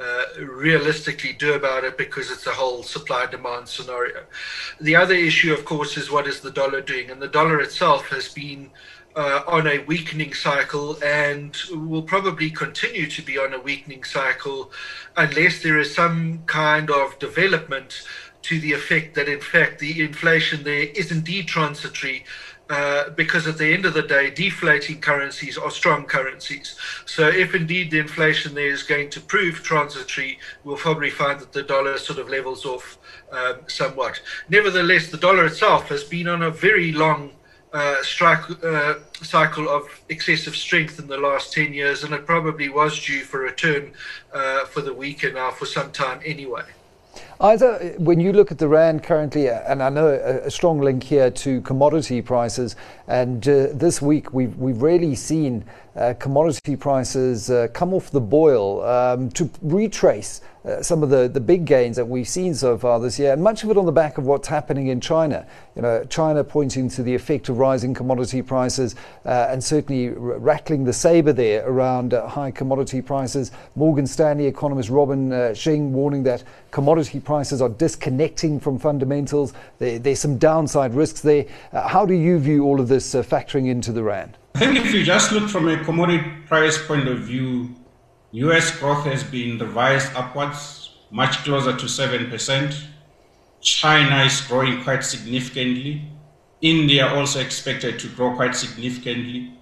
uh, 0.00 0.24
realistically 0.38 1.32
do 1.32 1.54
about 1.54 1.82
it 1.84 1.96
because 1.96 2.30
it's 2.30 2.46
a 2.46 2.52
whole 2.52 2.82
supply 2.82 3.26
demand 3.26 3.68
scenario. 3.68 4.24
The 4.80 4.94
other 4.94 5.14
issue, 5.14 5.52
of 5.52 5.64
course, 5.64 5.96
is 5.96 6.10
what 6.10 6.26
is 6.26 6.40
the 6.40 6.50
dollar 6.50 6.82
doing? 6.82 7.10
And 7.10 7.20
the 7.20 7.28
dollar 7.28 7.60
itself 7.60 8.08
has 8.08 8.28
been 8.28 8.70
uh, 9.16 9.40
on 9.48 9.66
a 9.66 9.78
weakening 9.84 10.34
cycle 10.34 11.02
and 11.02 11.56
will 11.72 12.02
probably 12.02 12.50
continue 12.50 13.06
to 13.08 13.22
be 13.22 13.38
on 13.38 13.54
a 13.54 13.58
weakening 13.58 14.04
cycle 14.04 14.70
unless 15.16 15.62
there 15.62 15.78
is 15.78 15.94
some 15.94 16.42
kind 16.44 16.90
of 16.90 17.18
development 17.18 18.06
to 18.46 18.60
the 18.60 18.72
effect 18.72 19.14
that, 19.14 19.28
in 19.28 19.40
fact, 19.40 19.78
the 19.78 20.02
inflation 20.02 20.62
there 20.62 20.88
is 20.94 21.10
indeed 21.10 21.46
transitory 21.48 22.24
uh, 22.68 23.10
because 23.10 23.46
at 23.46 23.58
the 23.58 23.72
end 23.72 23.86
of 23.86 23.94
the 23.94 24.02
day, 24.02 24.28
deflating 24.30 25.00
currencies 25.00 25.56
are 25.56 25.70
strong 25.70 26.04
currencies. 26.04 26.76
So, 27.04 27.28
if 27.28 27.54
indeed 27.54 27.90
the 27.90 28.00
inflation 28.00 28.54
there 28.54 28.70
is 28.70 28.82
going 28.82 29.10
to 29.10 29.20
prove 29.20 29.62
transitory, 29.62 30.38
we'll 30.64 30.76
probably 30.76 31.10
find 31.10 31.38
that 31.38 31.52
the 31.52 31.62
dollar 31.62 31.96
sort 31.98 32.18
of 32.18 32.28
levels 32.28 32.64
off 32.64 32.98
um, 33.30 33.58
somewhat. 33.68 34.20
Nevertheless, 34.48 35.10
the 35.10 35.16
dollar 35.16 35.46
itself 35.46 35.88
has 35.88 36.02
been 36.02 36.26
on 36.26 36.42
a 36.42 36.50
very 36.50 36.92
long 36.92 37.30
uh, 37.72 38.02
strike 38.02 38.44
uh, 38.64 38.94
cycle 39.22 39.68
of 39.68 39.82
excessive 40.08 40.56
strength 40.56 40.98
in 40.98 41.06
the 41.06 41.18
last 41.18 41.52
10 41.52 41.72
years, 41.72 42.04
and 42.04 42.14
it 42.14 42.26
probably 42.26 42.68
was 42.68 43.04
due 43.04 43.22
for 43.22 43.46
a 43.46 43.54
turn 43.54 43.92
uh, 44.32 44.64
for 44.66 44.80
the 44.80 44.92
weaker 44.92 45.32
now 45.32 45.50
for 45.50 45.66
some 45.66 45.92
time 45.92 46.20
anyway. 46.24 46.64
Either 47.40 47.74
uh, 47.74 47.88
when 48.00 48.18
you 48.18 48.32
look 48.32 48.50
at 48.50 48.58
the 48.58 48.68
rand 48.68 49.02
currently, 49.02 49.50
uh, 49.50 49.60
and 49.68 49.82
I 49.82 49.90
know 49.90 50.08
a, 50.08 50.46
a 50.46 50.50
strong 50.50 50.80
link 50.80 51.02
here 51.02 51.30
to 51.30 51.60
commodity 51.60 52.22
prices, 52.22 52.76
and 53.08 53.46
uh, 53.48 53.68
this 53.72 54.02
week 54.02 54.32
we've 54.32 54.56
we've 54.56 54.82
really 54.82 55.14
seen 55.14 55.64
uh, 55.96 56.14
commodity 56.18 56.76
prices 56.76 57.50
uh, 57.50 57.68
come 57.72 57.94
off 57.94 58.10
the 58.10 58.20
boil 58.20 58.84
um, 58.84 59.30
to 59.30 59.48
retrace 59.62 60.42
uh, 60.66 60.82
some 60.82 61.02
of 61.02 61.10
the, 61.10 61.28
the 61.28 61.40
big 61.40 61.64
gains 61.64 61.94
that 61.96 62.04
we've 62.04 62.28
seen 62.28 62.52
so 62.52 62.76
far 62.76 62.98
this 62.98 63.20
year, 63.20 63.32
and 63.32 63.42
much 63.42 63.62
of 63.62 63.70
it 63.70 63.76
on 63.76 63.86
the 63.86 63.92
back 63.92 64.18
of 64.18 64.26
what's 64.26 64.48
happening 64.48 64.88
in 64.88 65.00
China. 65.00 65.46
You 65.76 65.82
know, 65.82 66.04
China 66.06 66.42
pointing 66.42 66.88
to 66.90 67.04
the 67.04 67.14
effect 67.14 67.48
of 67.48 67.58
rising 67.58 67.94
commodity 67.94 68.42
prices 68.42 68.96
uh, 69.24 69.46
and 69.48 69.62
certainly 69.62 70.08
r- 70.08 70.14
rattling 70.14 70.82
the 70.84 70.92
saber 70.92 71.32
there 71.32 71.64
around 71.68 72.14
uh, 72.14 72.26
high 72.26 72.50
commodity 72.50 73.00
prices. 73.00 73.52
Morgan 73.76 74.08
Stanley 74.08 74.46
economist 74.46 74.90
Robin 74.90 75.32
uh, 75.32 75.36
Xing 75.52 75.90
warning 75.90 76.24
that 76.24 76.42
commodity 76.72 77.20
prices 77.20 77.62
are 77.62 77.68
disconnecting 77.68 78.58
from 78.58 78.76
fundamentals. 78.76 79.52
There, 79.78 80.00
there's 80.00 80.18
some 80.18 80.36
downside 80.36 80.94
risks 80.94 81.20
there. 81.20 81.46
How 81.72 82.04
do 82.04 82.14
you 82.14 82.40
view 82.40 82.64
all 82.64 82.80
of 82.80 82.88
this 82.88 82.95
uh, 83.14 83.22
factoring 83.22 83.68
into 83.68 83.92
the 83.92 84.02
rand? 84.02 84.38
I 84.54 84.58
think 84.60 84.76
if 84.76 84.92
you 84.94 85.04
just 85.04 85.32
look 85.32 85.48
from 85.48 85.68
a 85.68 85.82
commodity 85.84 86.24
price 86.46 86.78
point 86.86 87.08
of 87.08 87.18
view, 87.20 87.74
US 88.32 88.76
growth 88.78 89.04
has 89.04 89.22
been 89.22 89.58
revised 89.58 90.14
upwards, 90.14 90.96
much 91.10 91.44
closer 91.44 91.76
to 91.76 91.86
7%. 91.86 92.84
China 93.60 94.24
is 94.24 94.40
growing 94.42 94.82
quite 94.82 95.04
significantly. 95.04 96.02
India 96.60 97.06
also 97.14 97.40
expected 97.40 97.98
to 97.98 98.08
grow 98.08 98.34
quite 98.34 98.54
significantly. 98.54 99.52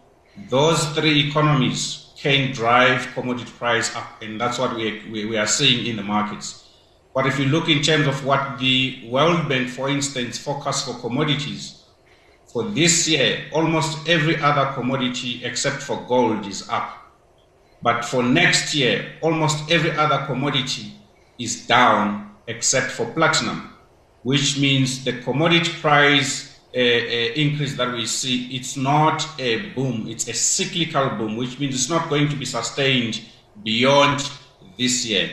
Those 0.49 0.85
three 0.95 1.29
economies 1.29 2.13
can 2.17 2.53
drive 2.53 3.07
commodity 3.15 3.51
price 3.59 3.95
up, 3.95 4.23
and 4.23 4.41
that's 4.41 4.59
what 4.59 4.75
we, 4.75 5.03
we, 5.11 5.25
we 5.27 5.37
are 5.37 5.47
seeing 5.47 5.87
in 5.87 5.97
the 5.97 6.03
markets. 6.03 6.69
But 7.15 7.27
if 7.27 7.39
you 7.39 7.47
look 7.47 7.69
in 7.69 7.83
terms 7.83 8.07
of 8.09 8.25
what 8.25 8.59
the 8.59 9.09
World 9.09 9.49
Bank, 9.49 9.69
for 9.69 9.89
instance, 9.89 10.39
forecast 10.39 10.87
for 10.87 10.99
commodities, 11.01 11.84
for 12.55 12.65
this 12.65 13.09
year, 13.09 13.51
almost 13.53 14.09
every 14.09 14.39
other 14.41 14.73
commodity 14.75 15.45
except 15.45 15.83
for 15.83 15.99
gold 16.09 16.47
is 16.47 16.69
up 16.71 17.05
But 17.83 18.05
for 18.07 18.23
next 18.23 18.75
year, 18.75 19.13
almost 19.21 19.71
every 19.71 19.93
other 19.93 20.25
commodity 20.27 20.95
is 21.39 21.67
down 21.67 22.31
except 22.47 22.93
for 22.93 23.07
platinum, 23.13 23.75
which 24.23 24.59
means 24.59 25.05
the 25.05 25.21
commodity 25.21 25.71
price 25.83 26.59
uh, 26.75 26.79
uh, 26.81 26.83
increase 27.37 27.77
that 27.77 27.93
we 27.93 28.07
see, 28.07 28.57
it's 28.57 28.77
not 28.77 29.29
a 29.39 29.71
boom, 29.75 30.09
it's 30.09 30.29
a 30.29 30.33
cyclical 30.35 31.11
boom, 31.11 31.37
which 31.37 31.61
means 31.61 31.75
it's 31.75 31.91
not 31.91 32.09
going 32.09 32.29
to 32.31 32.37
be 32.37 32.47
sustained 32.47 33.21
beyond 33.63 34.31
this 34.79 35.07
year. 35.07 35.31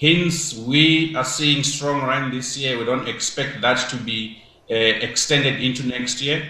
Hence, 0.00 0.54
we 0.54 1.14
are 1.16 1.24
seeing 1.24 1.62
strong 1.64 2.06
rand 2.06 2.32
this 2.34 2.58
year. 2.58 2.78
We 2.78 2.84
don't 2.84 3.08
expect 3.08 3.62
that 3.62 3.88
to 3.90 3.96
be 3.96 4.39
extended 4.74 5.62
into 5.62 5.86
next 5.86 6.22
year. 6.22 6.46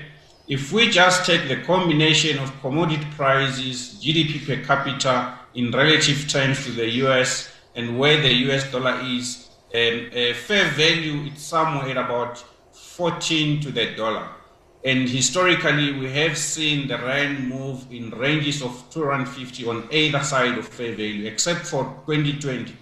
If 0.49 0.73
we 0.73 0.91
just 0.91 1.25
take 1.25 1.49
the 1.49 1.63
combination 1.63 2.39
of 2.39 2.61
commodity 2.61 3.07
prices, 3.17 4.01
GDP 4.03 4.47
per 4.47 4.65
capita 4.65 5.39
in 5.55 5.71
relative 5.71 6.29
terms 6.29 6.65
to 6.65 6.73
the 6.73 6.89
US, 7.05 7.51
and 7.75 7.99
where 7.99 8.21
the 8.21 8.33
US 8.47 8.71
dollar 8.71 9.01
is, 9.05 9.49
um, 9.75 10.11
fair 10.47 10.71
value 10.73 11.27
it's 11.27 11.43
somewhere 11.43 11.97
about 11.99 12.45
14 12.73 13.61
to 13.61 13.71
the 13.71 13.95
dollar. 13.95 14.29
And 14.85 15.09
historically, 15.09 15.93
we 15.93 16.11
have 16.13 16.39
seen 16.39 16.89
the 16.89 16.97
rand 16.97 17.49
move 17.49 17.85
in 17.91 18.11
ranges 18.11 18.63
of 18.63 18.83
250 18.91 19.67
on 19.67 19.89
either 19.91 20.23
side 20.23 20.57
of 20.57 20.67
fair 20.67 20.93
value, 20.93 21.27
except 21.27 21.67
for 21.67 21.85
2020 22.07 22.75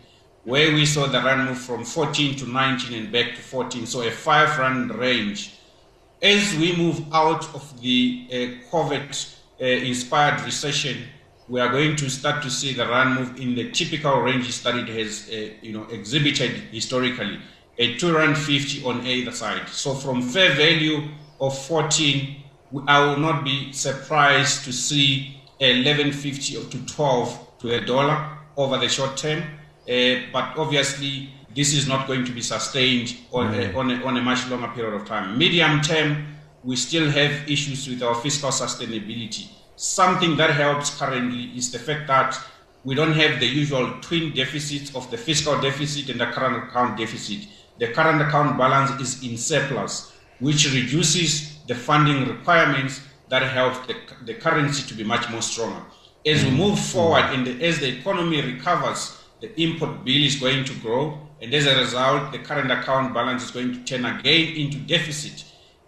where 0.49 0.73
we 0.73 0.87
saw 0.87 1.07
the 1.07 1.21
rand 1.21 1.47
move 1.47 1.59
from 1.59 1.85
14 1.85 2.35
to 2.35 2.49
19 2.49 2.99
and 2.99 3.13
back 3.13 3.37
to 3.37 3.43
14, 3.43 3.85
so 3.85 4.01
a 4.01 4.11
five 4.11 4.59
rand 4.59 4.95
range. 4.95 5.53
As 6.23 6.57
we 6.57 6.75
move 6.75 7.05
out 7.13 7.55
of 7.55 7.79
the 7.83 8.27
uh, 8.31 8.35
COVID 8.73 9.37
uh, 9.61 9.65
inspired 9.65 10.41
recession, 10.41 11.05
we 11.49 11.61
are 11.61 11.69
going 11.69 11.97
to 11.97 12.09
start 12.09 12.43
to 12.43 12.51
see 12.51 12.73
the 12.73 12.89
rand 12.89 13.15
move 13.17 13.39
in 13.39 13.55
the 13.55 13.71
typical 13.73 14.23
ranges 14.23 14.63
that 14.63 14.75
it 14.75 14.89
has 14.89 15.29
uh, 15.31 15.53
you 15.61 15.75
know, 15.75 15.85
exhibited 15.91 16.53
historically, 16.73 17.39
a 17.77 17.99
2 17.99 18.17
rand 18.17 18.39
50 18.39 18.87
on 18.87 19.07
either 19.07 19.33
side. 19.33 19.69
So 19.69 19.93
from 19.93 20.23
fair 20.23 20.55
value 20.55 21.09
of 21.43 21.59
14, 21.67 22.43
I 22.87 23.05
will 23.05 23.19
not 23.19 23.45
be 23.45 23.71
surprised 23.75 24.65
to 24.65 24.73
see 24.73 25.43
11.50 25.61 26.71
to 26.71 26.87
12 26.87 27.59
to 27.59 27.75
a 27.75 27.85
dollar 27.85 28.39
over 28.57 28.79
the 28.79 28.89
short 28.89 29.19
term. 29.19 29.43
Uh, 29.89 30.21
but 30.33 30.57
obviously, 30.59 31.31
this 31.55 31.73
is 31.73 31.89
not 31.89 32.07
going 32.07 32.25
to 32.25 32.33
be 32.33 32.43
sustained 32.43 33.17
on, 33.33 33.55
mm. 33.55 33.73
a, 33.73 33.77
on, 33.77 33.91
a, 33.91 34.05
on 34.05 34.17
a 34.17 34.23
much 34.23 34.47
longer 34.49 34.69
period 34.69 34.95
of 34.95 35.07
time. 35.07 35.39
Medium 35.39 35.81
term, 35.81 36.27
we 36.63 36.77
still 36.77 37.11
have 37.11 37.49
issues 37.49 37.89
with 37.89 38.03
our 38.03 38.15
fiscal 38.15 38.51
sustainability. 38.51 39.49
Something 39.77 40.37
that 40.37 40.51
helps 40.51 40.97
currently 40.99 41.45
is 41.57 41.71
the 41.71 41.79
fact 41.79 42.07
that 42.09 42.39
we 42.85 42.95
don't 42.95 43.13
have 43.13 43.41
the 43.41 43.47
usual 43.47 43.93
twin 44.01 44.35
deficits 44.35 44.95
of 44.95 45.11
the 45.11 45.17
fiscal 45.17 45.61
deficit 45.61 46.11
and 46.11 46.21
the 46.21 46.27
current 46.27 46.69
account 46.69 46.99
deficit. 46.99 47.47
The 47.79 47.89
current 47.89 48.21
account 48.21 48.59
balance 48.59 49.01
is 49.01 49.23
in 49.23 49.37
surplus, 49.37 50.13
which 50.41 50.73
reduces 50.73 51.59
the 51.67 51.75
funding 51.75 52.27
requirements 52.29 53.01
that 53.29 53.43
help 53.43 53.87
the, 53.87 53.97
the 54.25 54.35
currency 54.35 54.87
to 54.89 54.95
be 54.95 55.05
much 55.05 55.29
more 55.31 55.43
stronger. 55.43 55.83
As 56.27 56.45
we 56.45 56.51
move 56.51 56.79
forward 56.79 57.25
and 57.25 57.63
as 57.63 57.79
the 57.79 57.99
economy 57.99 58.43
recovers, 58.43 59.18
the 59.41 59.61
import 59.61 60.05
bill 60.05 60.25
is 60.25 60.37
going 60.37 60.65
to 60.65 60.75
grow, 60.75 61.19
and 61.41 61.55
as 61.55 61.67
a 61.67 61.77
result, 61.79 62.33
the 62.33 62.39
current 62.39 62.71
account 62.71 63.15
balance 63.15 63.45
is 63.45 63.51
going 63.51 63.73
to 63.73 63.85
turn 63.85 64.05
again 64.05 64.57
into 64.57 64.79
deficit. 64.79 65.45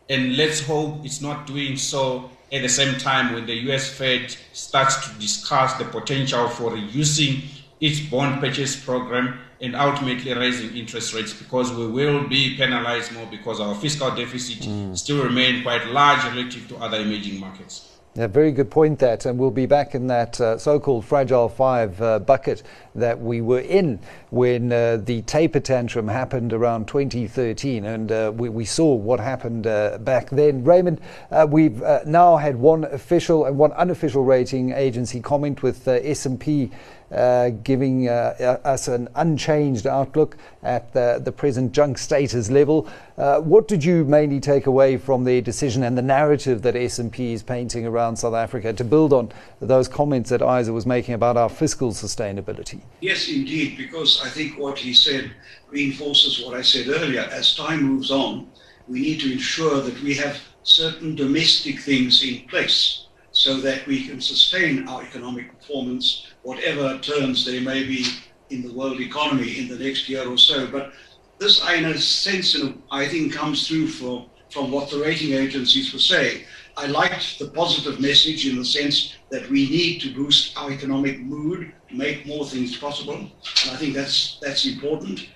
And 0.08 0.36
let's 0.36 0.60
hope 0.60 1.04
it's 1.04 1.20
not 1.20 1.46
doing 1.46 1.76
so 1.76 2.30
at 2.52 2.62
the 2.62 2.68
same 2.68 2.98
time 2.98 3.32
when 3.32 3.46
the 3.46 3.54
US 3.70 3.88
Fed 3.90 4.34
starts 4.52 5.08
to 5.08 5.14
discuss 5.18 5.74
the 5.74 5.84
potential 5.84 6.48
for 6.48 6.72
reducing 6.72 7.42
its 7.80 8.00
bond 8.00 8.40
purchase 8.40 8.76
program 8.84 9.38
and 9.60 9.76
ultimately 9.76 10.32
raising 10.32 10.76
interest 10.76 11.14
rates 11.14 11.32
because 11.32 11.72
we 11.72 11.86
will 11.86 12.26
be 12.26 12.56
penalized 12.56 13.12
more 13.12 13.26
because 13.26 13.60
our 13.60 13.74
fiscal 13.74 14.10
deficit 14.10 14.58
mm. 14.60 14.96
still 14.96 15.22
remain 15.22 15.62
quite 15.62 15.86
large 15.86 16.22
relative 16.24 16.66
to 16.68 16.76
other 16.76 16.98
emerging 16.98 17.38
markets. 17.38 17.89
Yeah, 18.16 18.26
very 18.26 18.50
good 18.50 18.72
point 18.72 18.98
that, 18.98 19.24
and 19.24 19.38
we'll 19.38 19.52
be 19.52 19.66
back 19.66 19.94
in 19.94 20.08
that 20.08 20.40
uh, 20.40 20.58
so-called 20.58 21.04
fragile 21.04 21.48
five 21.48 22.02
uh, 22.02 22.18
bucket 22.18 22.64
that 22.96 23.20
we 23.20 23.40
were 23.40 23.60
in 23.60 24.00
when 24.30 24.72
uh, 24.72 24.96
the 24.96 25.22
taper 25.22 25.60
tantrum 25.60 26.08
happened 26.08 26.52
around 26.52 26.88
2013, 26.88 27.84
and 27.84 28.10
uh, 28.10 28.32
we, 28.34 28.48
we, 28.48 28.64
saw 28.64 28.92
what 28.92 29.20
happened 29.20 29.68
uh, 29.68 29.96
back 29.98 30.28
then. 30.30 30.64
Raymond, 30.64 31.00
uh, 31.30 31.46
we've 31.48 31.80
now 32.04 32.36
had 32.36 32.56
one 32.56 32.82
official 32.82 33.44
and 33.44 33.56
one 33.56 33.70
unofficial 33.74 34.24
rating 34.24 34.72
agency 34.72 35.20
comment 35.20 35.62
with 35.62 35.86
S&P 35.86 36.72
uh, 37.10 37.50
giving 37.64 38.08
uh, 38.08 38.60
us 38.64 38.88
an 38.88 39.08
unchanged 39.16 39.86
outlook 39.86 40.36
at 40.62 40.92
the, 40.92 41.20
the 41.24 41.32
present 41.32 41.72
junk 41.72 41.98
status 41.98 42.50
level. 42.50 42.88
Uh, 43.18 43.40
what 43.40 43.68
did 43.68 43.84
you 43.84 44.04
mainly 44.04 44.40
take 44.40 44.66
away 44.66 44.96
from 44.96 45.24
the 45.24 45.40
decision 45.40 45.82
and 45.82 45.96
the 45.98 46.02
narrative 46.02 46.62
that 46.62 46.76
S&P 46.76 47.32
is 47.32 47.42
painting 47.42 47.86
around 47.86 48.16
South 48.16 48.34
Africa 48.34 48.72
to 48.72 48.84
build 48.84 49.12
on 49.12 49.32
those 49.60 49.88
comments 49.88 50.30
that 50.30 50.40
Isa 50.40 50.72
was 50.72 50.86
making 50.86 51.14
about 51.14 51.36
our 51.36 51.48
fiscal 51.48 51.92
sustainability? 51.92 52.80
Yes, 53.00 53.28
indeed, 53.28 53.76
because 53.76 54.20
I 54.24 54.28
think 54.28 54.58
what 54.58 54.78
he 54.78 54.94
said 54.94 55.32
reinforces 55.70 56.44
what 56.44 56.56
I 56.56 56.62
said 56.62 56.88
earlier. 56.88 57.22
As 57.32 57.54
time 57.56 57.82
moves 57.82 58.10
on, 58.10 58.48
we 58.88 59.00
need 59.00 59.20
to 59.20 59.32
ensure 59.32 59.80
that 59.80 60.02
we 60.02 60.14
have 60.14 60.40
certain 60.62 61.14
domestic 61.14 61.80
things 61.80 62.22
in 62.22 62.46
place 62.48 63.06
so 63.32 63.60
that 63.60 63.86
we 63.86 64.06
can 64.06 64.20
sustain 64.20 64.86
our 64.88 65.02
economic 65.02 65.56
performance, 65.58 66.26
whatever 66.42 66.98
turns 66.98 67.44
there 67.44 67.60
may 67.60 67.84
be 67.84 68.06
in 68.50 68.62
the 68.62 68.72
world 68.72 69.00
economy 69.00 69.58
in 69.58 69.68
the 69.68 69.78
next 69.78 70.08
year 70.08 70.28
or 70.28 70.38
so. 70.38 70.66
But 70.66 70.92
this, 71.38 71.62
in 71.70 71.84
a 71.84 71.98
sense, 71.98 72.56
I 72.90 73.06
think 73.06 73.32
comes 73.32 73.66
through 73.66 73.88
from, 73.88 74.26
from 74.50 74.70
what 74.70 74.90
the 74.90 74.98
rating 74.98 75.32
agencies 75.32 75.92
were 75.92 75.98
saying. 75.98 76.44
I 76.76 76.86
liked 76.86 77.38
the 77.38 77.48
positive 77.48 78.00
message 78.00 78.46
in 78.46 78.56
the 78.56 78.64
sense 78.64 79.14
that 79.30 79.48
we 79.50 79.68
need 79.68 80.00
to 80.00 80.14
boost 80.14 80.56
our 80.56 80.70
economic 80.70 81.20
mood, 81.20 81.72
make 81.92 82.26
more 82.26 82.44
things 82.44 82.76
possible. 82.76 83.14
And 83.14 83.70
I 83.70 83.76
think 83.76 83.94
that's, 83.94 84.38
that's 84.40 84.66
important. 84.66 85.28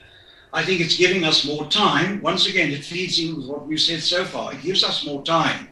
I 0.52 0.64
think 0.64 0.80
it's 0.80 0.96
giving 0.96 1.25
us 1.25 1.44
more 1.44 1.66
time. 1.66 2.23
Once 2.23 2.46
again, 2.46 2.70
it 2.70 2.84
feeds 2.84 3.18
in 3.18 3.37
with 3.37 3.46
what 3.46 3.66
we've 3.66 3.80
said 3.80 4.00
so 4.00 4.25
far. 4.25 4.52
It 4.52 4.62
gives 4.62 4.84
us 4.84 5.04
more 5.04 5.23
time 5.23 5.68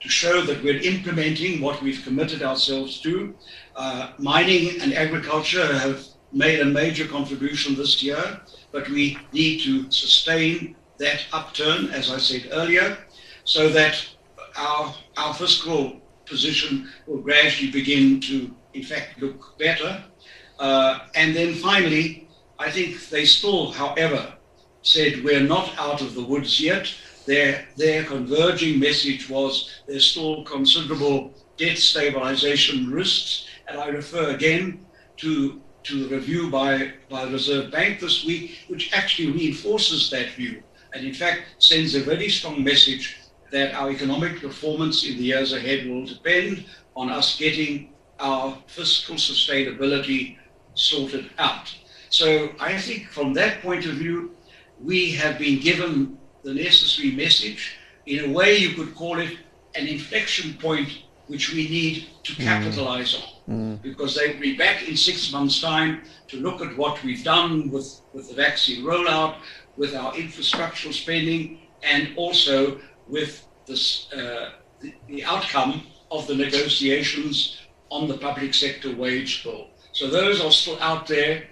to 0.00 0.08
show 0.08 0.42
that 0.42 0.62
we're 0.62 0.80
implementing 0.80 1.60
what 1.60 1.82
we've 1.82 2.04
committed 2.04 2.42
ourselves 2.42 3.00
to. 3.00 3.34
Uh, 3.76 4.10
mining 4.18 4.80
and 4.80 4.94
agriculture 4.94 5.78
have 5.78 6.02
made 6.32 6.60
a 6.60 6.64
major 6.64 7.06
contribution 7.06 7.74
this 7.74 8.02
year, 8.02 8.40
but 8.72 8.88
we 8.88 9.18
need 9.32 9.60
to 9.60 9.90
sustain 9.90 10.74
that 10.98 11.26
upturn, 11.32 11.90
as 11.90 12.10
I 12.10 12.16
said 12.16 12.48
earlier, 12.52 12.96
so 13.44 13.68
that 13.68 14.02
our, 14.56 14.94
our 15.18 15.34
fiscal 15.34 16.00
position 16.24 16.90
will 17.06 17.20
gradually 17.20 17.70
begin 17.70 18.18
to, 18.22 18.50
in 18.72 18.82
fact, 18.82 19.20
look 19.20 19.58
better. 19.58 20.02
Uh, 20.58 21.00
and 21.14 21.36
then 21.36 21.54
finally, 21.54 22.28
I 22.58 22.70
think 22.70 23.10
they 23.10 23.26
still, 23.26 23.72
however, 23.72 24.32
said 24.80 25.22
we're 25.22 25.40
not 25.40 25.76
out 25.78 26.00
of 26.00 26.14
the 26.14 26.24
woods 26.24 26.60
yet. 26.60 26.92
Their, 27.26 27.66
their 27.76 28.04
converging 28.04 28.80
message 28.80 29.28
was 29.28 29.82
there's 29.86 30.06
still 30.06 30.44
considerable 30.44 31.34
debt 31.56 31.76
stabilization 31.78 32.90
risks. 32.90 33.46
And 33.68 33.78
I 33.78 33.88
refer 33.88 34.30
again 34.30 34.84
to, 35.18 35.60
to 35.84 36.04
the 36.04 36.14
review 36.14 36.50
by, 36.50 36.92
by 37.08 37.24
the 37.24 37.32
Reserve 37.32 37.70
Bank 37.70 38.00
this 38.00 38.24
week, 38.24 38.58
which 38.68 38.92
actually 38.92 39.32
reinforces 39.32 40.10
that 40.10 40.30
view 40.30 40.62
and 40.96 41.06
in 41.06 41.14
fact 41.14 41.42
sends 41.58 41.94
a 41.94 42.00
very 42.00 42.28
strong 42.28 42.64
message 42.64 43.18
that 43.52 43.74
our 43.74 43.90
economic 43.90 44.40
performance 44.40 45.04
in 45.04 45.16
the 45.18 45.24
years 45.24 45.52
ahead 45.52 45.86
will 45.86 46.06
depend 46.06 46.64
on 46.96 47.10
us 47.10 47.36
getting 47.38 47.92
our 48.18 48.56
fiscal 48.66 49.16
sustainability 49.16 50.36
sorted 50.74 51.30
out. 51.38 51.74
So 52.08 52.50
I 52.58 52.78
think 52.78 53.10
from 53.10 53.34
that 53.34 53.60
point 53.60 53.84
of 53.84 53.94
view, 53.94 54.34
we 54.82 55.12
have 55.12 55.38
been 55.38 55.60
given 55.60 56.18
the 56.42 56.54
necessary 56.54 57.12
message. 57.12 57.76
In 58.06 58.30
a 58.30 58.32
way, 58.32 58.56
you 58.56 58.74
could 58.74 58.94
call 58.94 59.18
it 59.18 59.36
an 59.74 59.86
inflection 59.86 60.54
point 60.54 60.88
which 61.26 61.52
we 61.52 61.68
need 61.68 62.06
to 62.24 62.32
mm. 62.32 62.44
capitalize 62.44 63.14
mm. 63.14 63.22
on. 63.22 63.35
Mm. 63.48 63.80
Because 63.80 64.14
they 64.16 64.32
will 64.32 64.40
be 64.40 64.56
back 64.56 64.88
in 64.88 64.96
six 64.96 65.32
months' 65.32 65.60
time 65.60 66.02
to 66.28 66.38
look 66.38 66.60
at 66.60 66.76
what 66.76 67.02
we've 67.04 67.22
done 67.22 67.70
with, 67.70 68.00
with 68.12 68.28
the 68.28 68.34
vaccine 68.34 68.84
rollout, 68.84 69.36
with 69.76 69.94
our 69.94 70.12
infrastructural 70.14 70.92
spending, 70.92 71.60
and 71.82 72.10
also 72.16 72.80
with 73.06 73.46
this, 73.66 74.12
uh, 74.12 74.52
the, 74.80 74.92
the 75.06 75.24
outcome 75.24 75.82
of 76.10 76.26
the 76.26 76.34
negotiations 76.34 77.58
on 77.90 78.08
the 78.08 78.18
public 78.18 78.54
sector 78.54 78.94
wage 78.94 79.44
bill. 79.44 79.68
So 79.92 80.08
those 80.08 80.42
are 80.42 80.50
still 80.50 80.78
out 80.80 81.06
there, 81.06 81.44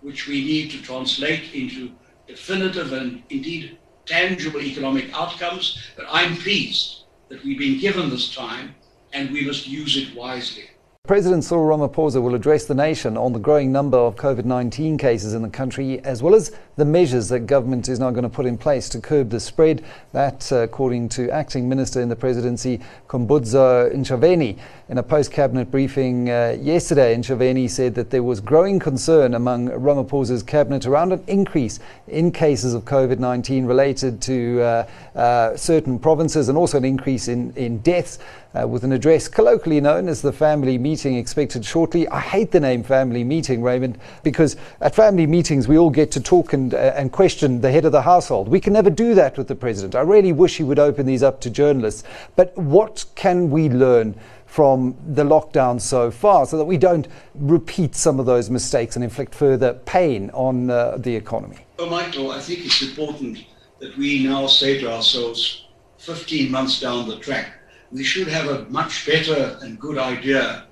which 0.00 0.26
we 0.26 0.44
need 0.44 0.70
to 0.72 0.82
translate 0.82 1.54
into 1.54 1.92
definitive 2.26 2.92
and 2.92 3.22
indeed 3.30 3.78
tangible 4.04 4.60
economic 4.60 5.12
outcomes, 5.14 5.78
but 5.96 6.06
I'm 6.08 6.36
pleased 6.36 7.04
that 7.28 7.42
we've 7.44 7.58
been 7.58 7.80
given 7.80 8.10
this 8.10 8.34
time 8.34 8.74
and 9.12 9.30
we 9.30 9.46
must 9.46 9.66
use 9.66 9.96
it 9.96 10.14
wisely. 10.14 10.64
President 11.06 11.44
Cyril 11.44 11.66
Ramaphosa 11.66 12.20
will 12.20 12.34
address 12.34 12.64
the 12.64 12.74
nation 12.74 13.16
on 13.16 13.32
the 13.32 13.38
growing 13.38 13.70
number 13.70 13.96
of 13.96 14.16
COVID 14.16 14.44
19 14.44 14.98
cases 14.98 15.34
in 15.34 15.42
the 15.42 15.48
country, 15.48 16.00
as 16.00 16.20
well 16.20 16.34
as 16.34 16.50
the 16.76 16.84
measures 16.84 17.28
that 17.30 17.40
government 17.40 17.88
is 17.88 17.98
now 17.98 18.10
going 18.10 18.22
to 18.22 18.28
put 18.28 18.44
in 18.44 18.58
place 18.58 18.88
to 18.90 19.00
curb 19.00 19.30
the 19.30 19.40
spread. 19.40 19.82
That, 20.12 20.52
uh, 20.52 20.56
according 20.56 21.08
to 21.10 21.30
acting 21.30 21.68
minister 21.68 22.00
in 22.00 22.08
the 22.08 22.16
presidency, 22.16 22.80
Khumbudzo 23.08 23.92
Ntshavheni. 23.94 24.58
In 24.88 24.98
a 24.98 25.02
post 25.02 25.32
cabinet 25.32 25.70
briefing 25.70 26.30
uh, 26.30 26.56
yesterday, 26.60 27.16
Ntshavheni 27.16 27.68
said 27.68 27.94
that 27.94 28.10
there 28.10 28.22
was 28.22 28.40
growing 28.40 28.78
concern 28.78 29.34
among 29.34 29.68
Ramaphosa's 29.68 30.42
cabinet 30.42 30.86
around 30.86 31.12
an 31.12 31.24
increase 31.26 31.80
in 32.08 32.30
cases 32.30 32.74
of 32.74 32.84
COVID 32.84 33.18
19 33.18 33.64
related 33.64 34.20
to 34.22 34.60
uh, 34.60 34.88
uh, 35.14 35.56
certain 35.56 35.98
provinces 35.98 36.48
and 36.48 36.58
also 36.58 36.76
an 36.76 36.84
increase 36.84 37.28
in, 37.28 37.52
in 37.56 37.78
deaths. 37.78 38.18
Uh, 38.56 38.66
with 38.66 38.84
an 38.84 38.92
address 38.92 39.28
colloquially 39.28 39.82
known 39.82 40.08
as 40.08 40.22
the 40.22 40.32
family 40.32 40.78
meeting 40.78 41.16
expected 41.16 41.62
shortly. 41.62 42.08
I 42.08 42.20
hate 42.20 42.52
the 42.52 42.60
name 42.60 42.82
family 42.82 43.22
meeting, 43.22 43.60
Raymond, 43.60 43.98
because 44.22 44.56
at 44.80 44.94
family 44.94 45.26
meetings 45.26 45.68
we 45.68 45.76
all 45.76 45.90
get 45.90 46.10
to 46.12 46.22
talk 46.22 46.54
and, 46.54 46.65
uh, 46.74 46.92
and 46.96 47.12
question 47.12 47.60
the 47.60 47.70
head 47.70 47.84
of 47.84 47.92
the 47.92 48.02
household. 48.02 48.48
We 48.48 48.60
can 48.60 48.72
never 48.72 48.90
do 48.90 49.14
that 49.14 49.36
with 49.36 49.48
the 49.48 49.54
president. 49.54 49.94
I 49.94 50.00
really 50.00 50.32
wish 50.32 50.56
he 50.56 50.62
would 50.62 50.78
open 50.78 51.06
these 51.06 51.22
up 51.22 51.40
to 51.42 51.50
journalists. 51.50 52.04
But 52.36 52.56
what 52.56 53.04
can 53.14 53.50
we 53.50 53.68
learn? 53.68 54.14
from 54.46 54.96
the 55.06 55.24
lockdown 55.24 55.78
so 55.78 56.10
far 56.10 56.46
so 56.46 56.56
that 56.56 56.64
we 56.64 56.78
don't 56.78 57.08
repeat 57.34 57.94
some 57.94 58.18
of 58.18 58.24
those 58.24 58.48
mistakes 58.48 58.96
and 58.96 59.04
inflict 59.04 59.34
further 59.34 59.74
pain 59.84 60.30
on 60.30 60.70
uh, 60.70 60.96
the 60.98 61.14
economy? 61.14 61.58
Well, 61.78 61.90
Michael, 61.90 62.30
I 62.30 62.40
think 62.40 62.64
it's 62.64 62.80
important 62.80 63.44
that 63.80 63.94
we 63.98 64.24
now 64.24 64.46
say 64.46 64.80
to 64.80 64.90
ourselves 64.90 65.66
15 65.98 66.50
months 66.50 66.80
down 66.80 67.06
the 67.08 67.18
track, 67.18 67.52
we 67.92 68.02
should 68.02 68.28
have 68.28 68.46
a 68.48 68.64
much 68.70 69.06
better 69.06 69.58
and 69.60 69.78
good 69.78 69.98
idea 69.98 70.64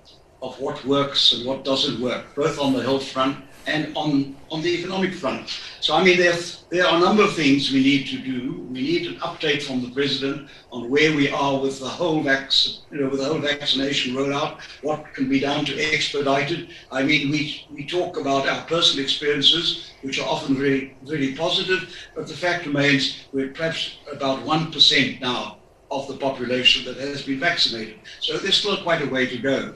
of 0.44 0.60
what 0.60 0.84
works 0.84 1.32
and 1.32 1.46
what 1.46 1.64
doesn't 1.64 2.00
work, 2.00 2.22
both 2.34 2.58
on 2.58 2.74
the 2.74 2.82
health 2.82 3.08
front 3.08 3.36
and 3.66 3.96
on, 3.96 4.36
on 4.50 4.60
the 4.60 4.68
economic 4.78 5.14
front. 5.14 5.48
So, 5.80 5.94
I 5.94 6.04
mean, 6.04 6.18
there, 6.18 6.36
there 6.68 6.86
are 6.86 6.96
a 6.98 7.00
number 7.00 7.22
of 7.22 7.34
things 7.34 7.72
we 7.72 7.82
need 7.82 8.06
to 8.08 8.18
do. 8.18 8.60
We 8.70 8.82
need 8.82 9.06
an 9.06 9.16
update 9.20 9.62
from 9.62 9.80
the 9.80 9.90
president 9.90 10.50
on 10.70 10.90
where 10.90 11.16
we 11.16 11.30
are 11.30 11.58
with 11.58 11.80
the 11.80 11.88
whole 11.88 12.22
vac- 12.22 12.52
you 12.90 13.00
know, 13.00 13.08
with 13.08 13.20
the 13.20 13.26
whole 13.26 13.38
vaccination 13.38 14.14
rollout, 14.14 14.60
what 14.82 15.14
can 15.14 15.30
be 15.30 15.40
done 15.40 15.64
to 15.64 15.94
expedite 15.94 16.50
it. 16.50 16.68
I 16.92 17.02
mean, 17.04 17.30
we, 17.30 17.66
we 17.72 17.86
talk 17.86 18.18
about 18.18 18.46
our 18.46 18.62
personal 18.66 19.02
experiences, 19.02 19.92
which 20.02 20.20
are 20.20 20.28
often 20.28 20.56
very, 20.56 20.94
very 21.04 21.34
positive, 21.34 21.88
but 22.14 22.26
the 22.26 22.34
fact 22.34 22.66
remains 22.66 23.24
we're 23.32 23.48
perhaps 23.48 23.96
about 24.12 24.40
1% 24.40 25.20
now 25.22 25.56
of 25.90 26.08
the 26.08 26.16
population 26.16 26.84
that 26.84 26.96
has 26.96 27.22
been 27.22 27.40
vaccinated. 27.40 27.98
So 28.20 28.36
there's 28.36 28.56
still 28.56 28.82
quite 28.82 29.00
a 29.00 29.06
way 29.06 29.26
to 29.26 29.38
go. 29.38 29.74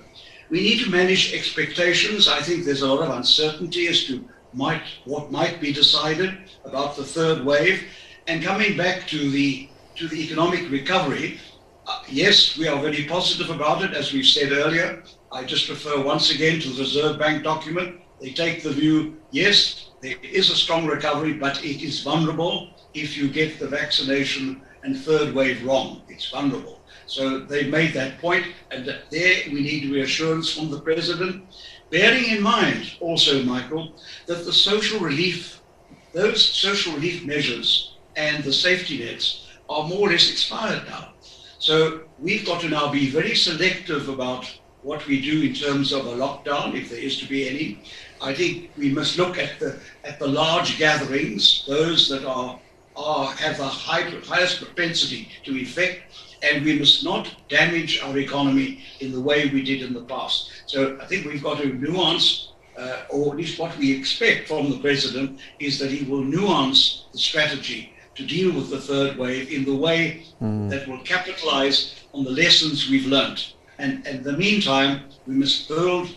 We 0.50 0.62
need 0.62 0.84
to 0.84 0.90
manage 0.90 1.34
expectations. 1.34 2.26
I 2.28 2.40
think 2.40 2.64
there's 2.64 2.82
a 2.82 2.92
lot 2.92 3.06
of 3.06 3.14
uncertainty 3.14 3.86
as 3.88 4.04
to 4.04 4.26
might, 4.54 4.82
what 5.04 5.30
might 5.30 5.60
be 5.60 5.72
decided 5.72 6.38
about 6.64 6.96
the 6.96 7.04
third 7.04 7.44
wave. 7.44 7.84
And 8.26 8.42
coming 8.42 8.76
back 8.76 9.06
to 9.08 9.30
the 9.30 9.68
to 9.96 10.06
the 10.06 10.22
economic 10.22 10.70
recovery, 10.70 11.40
uh, 11.88 12.02
yes, 12.08 12.56
we 12.56 12.68
are 12.68 12.80
very 12.80 13.04
positive 13.04 13.50
about 13.50 13.82
it, 13.82 13.94
as 13.94 14.12
we've 14.12 14.24
said 14.24 14.52
earlier. 14.52 15.02
I 15.32 15.42
just 15.42 15.68
refer 15.68 16.00
once 16.00 16.30
again 16.30 16.60
to 16.60 16.68
the 16.68 16.82
Reserve 16.82 17.18
Bank 17.18 17.42
document. 17.42 18.00
They 18.20 18.30
take 18.30 18.62
the 18.62 18.70
view, 18.70 19.16
yes, 19.32 19.90
there 20.00 20.14
is 20.22 20.50
a 20.50 20.56
strong 20.56 20.86
recovery, 20.86 21.32
but 21.32 21.64
it 21.64 21.82
is 21.82 22.02
vulnerable 22.02 22.70
if 23.02 23.16
you 23.16 23.28
get 23.28 23.58
the 23.58 23.68
vaccination 23.68 24.62
and 24.82 24.96
third 24.96 25.34
wave 25.34 25.64
wrong. 25.64 26.02
It's 26.08 26.30
vulnerable. 26.30 26.80
So 27.06 27.40
they've 27.40 27.70
made 27.70 27.94
that 27.94 28.18
point, 28.20 28.46
and 28.70 28.86
there 28.86 29.42
we 29.50 29.60
need 29.62 29.90
reassurance 29.90 30.52
from 30.52 30.70
the 30.70 30.80
president, 30.80 31.44
bearing 31.90 32.24
in 32.24 32.42
mind 32.42 32.92
also, 33.00 33.42
Michael, 33.42 33.94
that 34.26 34.44
the 34.44 34.52
social 34.52 35.00
relief, 35.00 35.60
those 36.12 36.44
social 36.44 36.92
relief 36.92 37.24
measures 37.24 37.96
and 38.16 38.44
the 38.44 38.52
safety 38.52 38.98
nets 39.04 39.46
are 39.70 39.88
more 39.88 40.08
or 40.08 40.10
less 40.12 40.30
expired 40.30 40.82
now. 40.88 41.12
So 41.58 42.02
we've 42.18 42.46
got 42.46 42.60
to 42.60 42.68
now 42.68 42.90
be 42.90 43.10
very 43.10 43.34
selective 43.34 44.08
about 44.08 44.46
what 44.82 45.06
we 45.06 45.20
do 45.20 45.42
in 45.42 45.54
terms 45.54 45.92
of 45.92 46.06
a 46.06 46.12
lockdown, 46.12 46.74
if 46.74 46.90
there 46.90 47.00
is 47.00 47.18
to 47.20 47.26
be 47.26 47.48
any. 47.48 47.82
I 48.20 48.34
think 48.34 48.70
we 48.76 48.90
must 48.90 49.18
look 49.18 49.38
at 49.38 49.58
the 49.58 49.78
at 50.04 50.18
the 50.18 50.26
large 50.26 50.78
gatherings, 50.78 51.64
those 51.66 52.08
that 52.08 52.24
are 52.24 52.58
are, 52.98 53.32
have 53.32 53.56
the 53.56 53.64
high, 53.64 54.02
highest 54.26 54.58
propensity 54.58 55.28
to 55.44 55.56
infect, 55.56 56.02
and 56.42 56.64
we 56.64 56.78
must 56.78 57.04
not 57.04 57.30
damage 57.48 58.00
our 58.02 58.18
economy 58.18 58.80
in 59.00 59.12
the 59.12 59.20
way 59.20 59.48
we 59.48 59.62
did 59.62 59.82
in 59.82 59.94
the 59.94 60.02
past. 60.02 60.50
So 60.66 60.98
I 61.00 61.06
think 61.06 61.26
we've 61.26 61.42
got 61.42 61.58
to 61.58 61.72
nuance, 61.72 62.52
uh, 62.76 63.02
or 63.10 63.32
at 63.32 63.36
least 63.36 63.58
what 63.58 63.76
we 63.78 63.96
expect 63.96 64.48
from 64.48 64.70
the 64.70 64.78
president 64.78 65.40
is 65.58 65.78
that 65.78 65.90
he 65.90 66.04
will 66.04 66.22
nuance 66.22 67.06
the 67.12 67.18
strategy 67.18 67.92
to 68.16 68.26
deal 68.26 68.52
with 68.52 68.70
the 68.70 68.80
third 68.80 69.16
wave 69.16 69.50
in 69.50 69.64
the 69.64 69.74
way 69.74 70.24
mm. 70.42 70.68
that 70.68 70.86
will 70.88 71.00
capitalize 71.00 71.94
on 72.12 72.24
the 72.24 72.30
lessons 72.30 72.90
we've 72.90 73.06
learned. 73.06 73.52
And, 73.78 74.04
and 74.06 74.18
in 74.18 74.22
the 74.24 74.32
meantime, 74.32 75.02
we 75.26 75.34
must 75.34 75.68
build, 75.68 76.08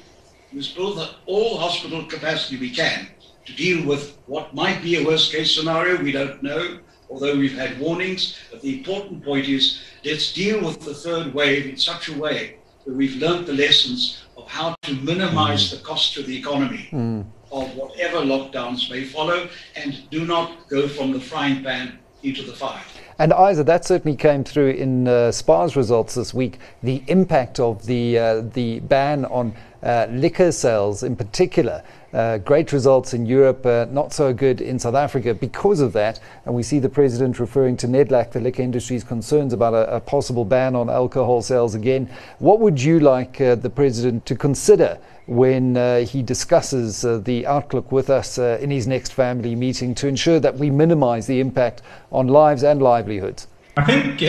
we 0.51 0.57
must 0.57 0.75
build 0.75 0.97
the, 0.97 1.09
all 1.27 1.57
hospital 1.57 2.03
capacity 2.05 2.57
we 2.57 2.71
can 2.71 3.07
to 3.45 3.53
deal 3.55 3.85
with 3.85 4.17
what 4.27 4.53
might 4.53 4.81
be 4.81 5.01
a 5.01 5.05
worst 5.05 5.31
case 5.31 5.55
scenario. 5.55 6.01
We 6.01 6.11
don't 6.11 6.41
know, 6.43 6.79
although 7.09 7.37
we've 7.37 7.57
had 7.57 7.79
warnings. 7.79 8.37
But 8.51 8.61
the 8.61 8.77
important 8.77 9.23
point 9.23 9.47
is 9.47 9.81
let's 10.05 10.33
deal 10.33 10.63
with 10.63 10.81
the 10.81 10.93
third 10.93 11.33
wave 11.33 11.65
in 11.65 11.77
such 11.77 12.09
a 12.09 12.17
way 12.17 12.57
that 12.85 12.93
we've 12.93 13.15
learned 13.17 13.45
the 13.45 13.53
lessons 13.53 14.23
of 14.37 14.47
how 14.49 14.75
to 14.83 14.93
minimize 14.95 15.67
mm. 15.67 15.77
the 15.77 15.83
cost 15.83 16.13
to 16.15 16.23
the 16.23 16.37
economy 16.37 16.89
mm. 16.91 17.25
of 17.51 17.75
whatever 17.75 18.17
lockdowns 18.17 18.89
may 18.89 19.03
follow 19.03 19.49
and 19.75 20.09
do 20.09 20.25
not 20.25 20.67
go 20.67 20.87
from 20.87 21.11
the 21.11 21.19
frying 21.19 21.63
pan 21.63 21.99
into 22.23 22.43
the 22.43 22.53
fire. 22.53 22.81
And 23.19 23.33
Isa, 23.33 23.63
that 23.65 23.85
certainly 23.85 24.17
came 24.17 24.43
through 24.43 24.71
in 24.71 25.07
uh, 25.07 25.31
SPAR's 25.31 25.75
results 25.75 26.15
this 26.15 26.33
week. 26.33 26.57
The 26.81 27.03
impact 27.07 27.59
of 27.59 27.85
the 27.85 28.17
uh, 28.17 28.41
the 28.41 28.79
ban 28.79 29.25
on 29.25 29.53
uh, 29.83 30.07
liquor 30.09 30.51
sales, 30.51 31.03
in 31.03 31.15
particular, 31.15 31.83
uh, 32.13 32.37
great 32.39 32.71
results 32.73 33.13
in 33.13 33.25
Europe, 33.25 33.65
uh, 33.65 33.85
not 33.89 34.13
so 34.13 34.33
good 34.33 34.61
in 34.61 34.77
South 34.79 34.95
Africa 34.95 35.33
because 35.33 35.79
of 35.79 35.93
that. 35.93 36.19
And 36.45 36.53
we 36.53 36.63
see 36.63 36.79
the 36.79 36.89
president 36.89 37.39
referring 37.39 37.77
to 37.77 37.87
NEDLAC, 37.87 38.31
the 38.31 38.39
liquor 38.39 38.61
industry's 38.61 39.03
concerns 39.03 39.53
about 39.53 39.73
a, 39.73 39.95
a 39.95 39.99
possible 39.99 40.45
ban 40.45 40.75
on 40.75 40.89
alcohol 40.89 41.41
sales 41.41 41.75
again. 41.75 42.09
What 42.39 42.59
would 42.59 42.81
you 42.81 42.99
like 42.99 43.39
uh, 43.39 43.55
the 43.55 43.69
president 43.69 44.25
to 44.25 44.35
consider 44.35 44.97
when 45.27 45.77
uh, 45.77 45.99
he 45.99 46.21
discusses 46.21 47.05
uh, 47.05 47.19
the 47.19 47.47
outlook 47.47 47.91
with 47.91 48.09
us 48.09 48.37
uh, 48.37 48.57
in 48.61 48.71
his 48.71 48.87
next 48.87 49.13
family 49.13 49.55
meeting 49.55 49.95
to 49.95 50.07
ensure 50.07 50.39
that 50.39 50.57
we 50.57 50.69
minimize 50.69 51.27
the 51.27 51.39
impact 51.39 51.81
on 52.11 52.27
lives 52.27 52.63
and 52.63 52.81
livelihoods? 52.81 53.47
I 53.77 53.85
think 53.85 54.19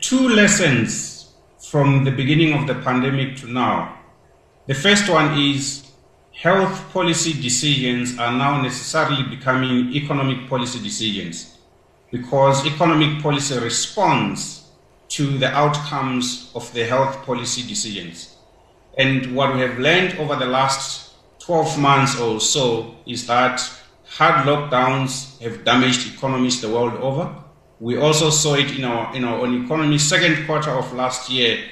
two 0.00 0.28
lessons 0.28 1.32
from 1.68 2.04
the 2.04 2.10
beginning 2.10 2.54
of 2.54 2.66
the 2.66 2.74
pandemic 2.76 3.36
to 3.36 3.50
now. 3.50 3.98
The 4.66 4.74
first 4.74 5.08
one 5.08 5.38
is 5.38 5.87
health 6.38 6.92
policy 6.92 7.32
decisions 7.32 8.16
are 8.16 8.30
now 8.30 8.62
necessarily 8.62 9.24
becoming 9.24 9.92
economic 9.92 10.48
policy 10.48 10.78
decisions 10.78 11.58
because 12.12 12.64
economic 12.64 13.20
policy 13.20 13.58
responds 13.58 14.70
to 15.08 15.36
the 15.38 15.48
outcomes 15.48 16.52
of 16.54 16.72
the 16.74 16.84
health 16.84 17.26
policy 17.26 17.66
decisions. 17.66 18.36
And 18.96 19.34
what 19.34 19.52
we 19.52 19.60
have 19.62 19.80
learned 19.80 20.16
over 20.20 20.36
the 20.36 20.46
last 20.46 21.10
12 21.40 21.76
months 21.76 22.20
or 22.20 22.40
so 22.40 22.94
is 23.04 23.26
that 23.26 23.60
hard 24.06 24.46
lockdowns 24.46 25.40
have 25.40 25.64
damaged 25.64 26.14
economies 26.14 26.60
the 26.60 26.68
world 26.68 26.94
over. 27.00 27.34
We 27.80 27.98
also 27.98 28.30
saw 28.30 28.54
it 28.54 28.78
in 28.78 28.84
our, 28.84 29.12
in 29.16 29.24
our 29.24 29.40
own 29.40 29.64
economy. 29.64 29.98
Second 29.98 30.46
quarter 30.46 30.70
of 30.70 30.92
last 30.92 31.30
year, 31.30 31.64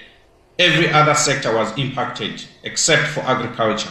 every 0.58 0.90
other 0.90 1.14
sector 1.14 1.54
was 1.54 1.76
impacted 1.78 2.44
except 2.64 3.06
for 3.08 3.20
agriculture. 3.20 3.90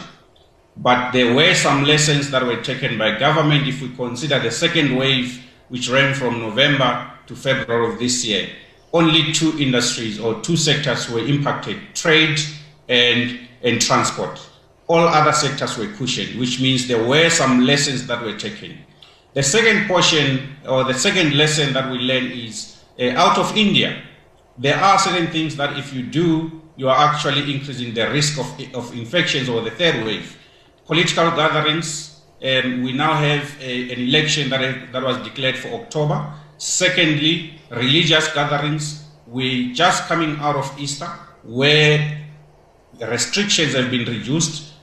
But 0.76 1.12
there 1.12 1.34
were 1.34 1.54
some 1.54 1.84
lessons 1.84 2.30
that 2.30 2.44
were 2.44 2.62
taken 2.62 2.98
by 2.98 3.18
government 3.18 3.66
if 3.66 3.80
we 3.80 3.88
consider 3.96 4.38
the 4.38 4.50
second 4.50 4.96
wave, 4.96 5.42
which 5.68 5.88
ran 5.88 6.14
from 6.14 6.40
November 6.40 7.10
to 7.26 7.34
February 7.34 7.92
of 7.92 7.98
this 7.98 8.24
year. 8.24 8.48
Only 8.92 9.32
two 9.32 9.58
industries 9.58 10.20
or 10.20 10.40
two 10.40 10.56
sectors 10.56 11.10
were 11.10 11.20
impacted 11.20 11.78
trade 11.94 12.38
and, 12.88 13.40
and 13.62 13.80
transport. 13.80 14.38
All 14.86 15.08
other 15.08 15.32
sectors 15.32 15.76
were 15.76 15.88
cushioned, 15.88 16.38
which 16.38 16.60
means 16.60 16.86
there 16.86 17.02
were 17.02 17.30
some 17.30 17.64
lessons 17.64 18.06
that 18.06 18.22
were 18.22 18.38
taken. 18.38 18.78
The 19.34 19.42
second 19.42 19.88
portion 19.88 20.56
or 20.68 20.84
the 20.84 20.94
second 20.94 21.34
lesson 21.36 21.72
that 21.72 21.90
we 21.90 21.98
learned 21.98 22.32
is 22.32 22.82
uh, 23.00 23.10
out 23.10 23.38
of 23.38 23.56
India. 23.56 24.02
There 24.58 24.76
are 24.76 24.98
certain 24.98 25.26
things 25.28 25.56
that 25.56 25.76
if 25.78 25.92
you 25.92 26.02
do, 26.02 26.62
you 26.76 26.88
are 26.88 27.08
actually 27.08 27.52
increasing 27.54 27.92
the 27.92 28.08
risk 28.10 28.38
of, 28.38 28.46
of 28.74 28.94
infections 28.94 29.48
or 29.48 29.62
the 29.62 29.70
third 29.70 30.04
wave 30.04 30.36
political 30.86 31.30
gatherings. 31.32 32.20
Um, 32.42 32.82
we 32.82 32.92
now 32.92 33.14
have 33.14 33.60
a, 33.60 33.92
an 33.92 34.00
election 34.00 34.50
that, 34.50 34.92
that 34.92 35.02
was 35.02 35.16
declared 35.18 35.56
for 35.56 35.68
October. 35.68 36.32
Secondly, 36.58 37.60
religious 37.70 38.32
gatherings. 38.32 39.04
We're 39.26 39.74
just 39.74 40.04
coming 40.04 40.36
out 40.38 40.56
of 40.56 40.72
Easter, 40.78 41.10
where 41.42 42.26
restrictions 43.00 43.74
have 43.74 43.90
been 43.90 44.06
reduced, 44.06 44.74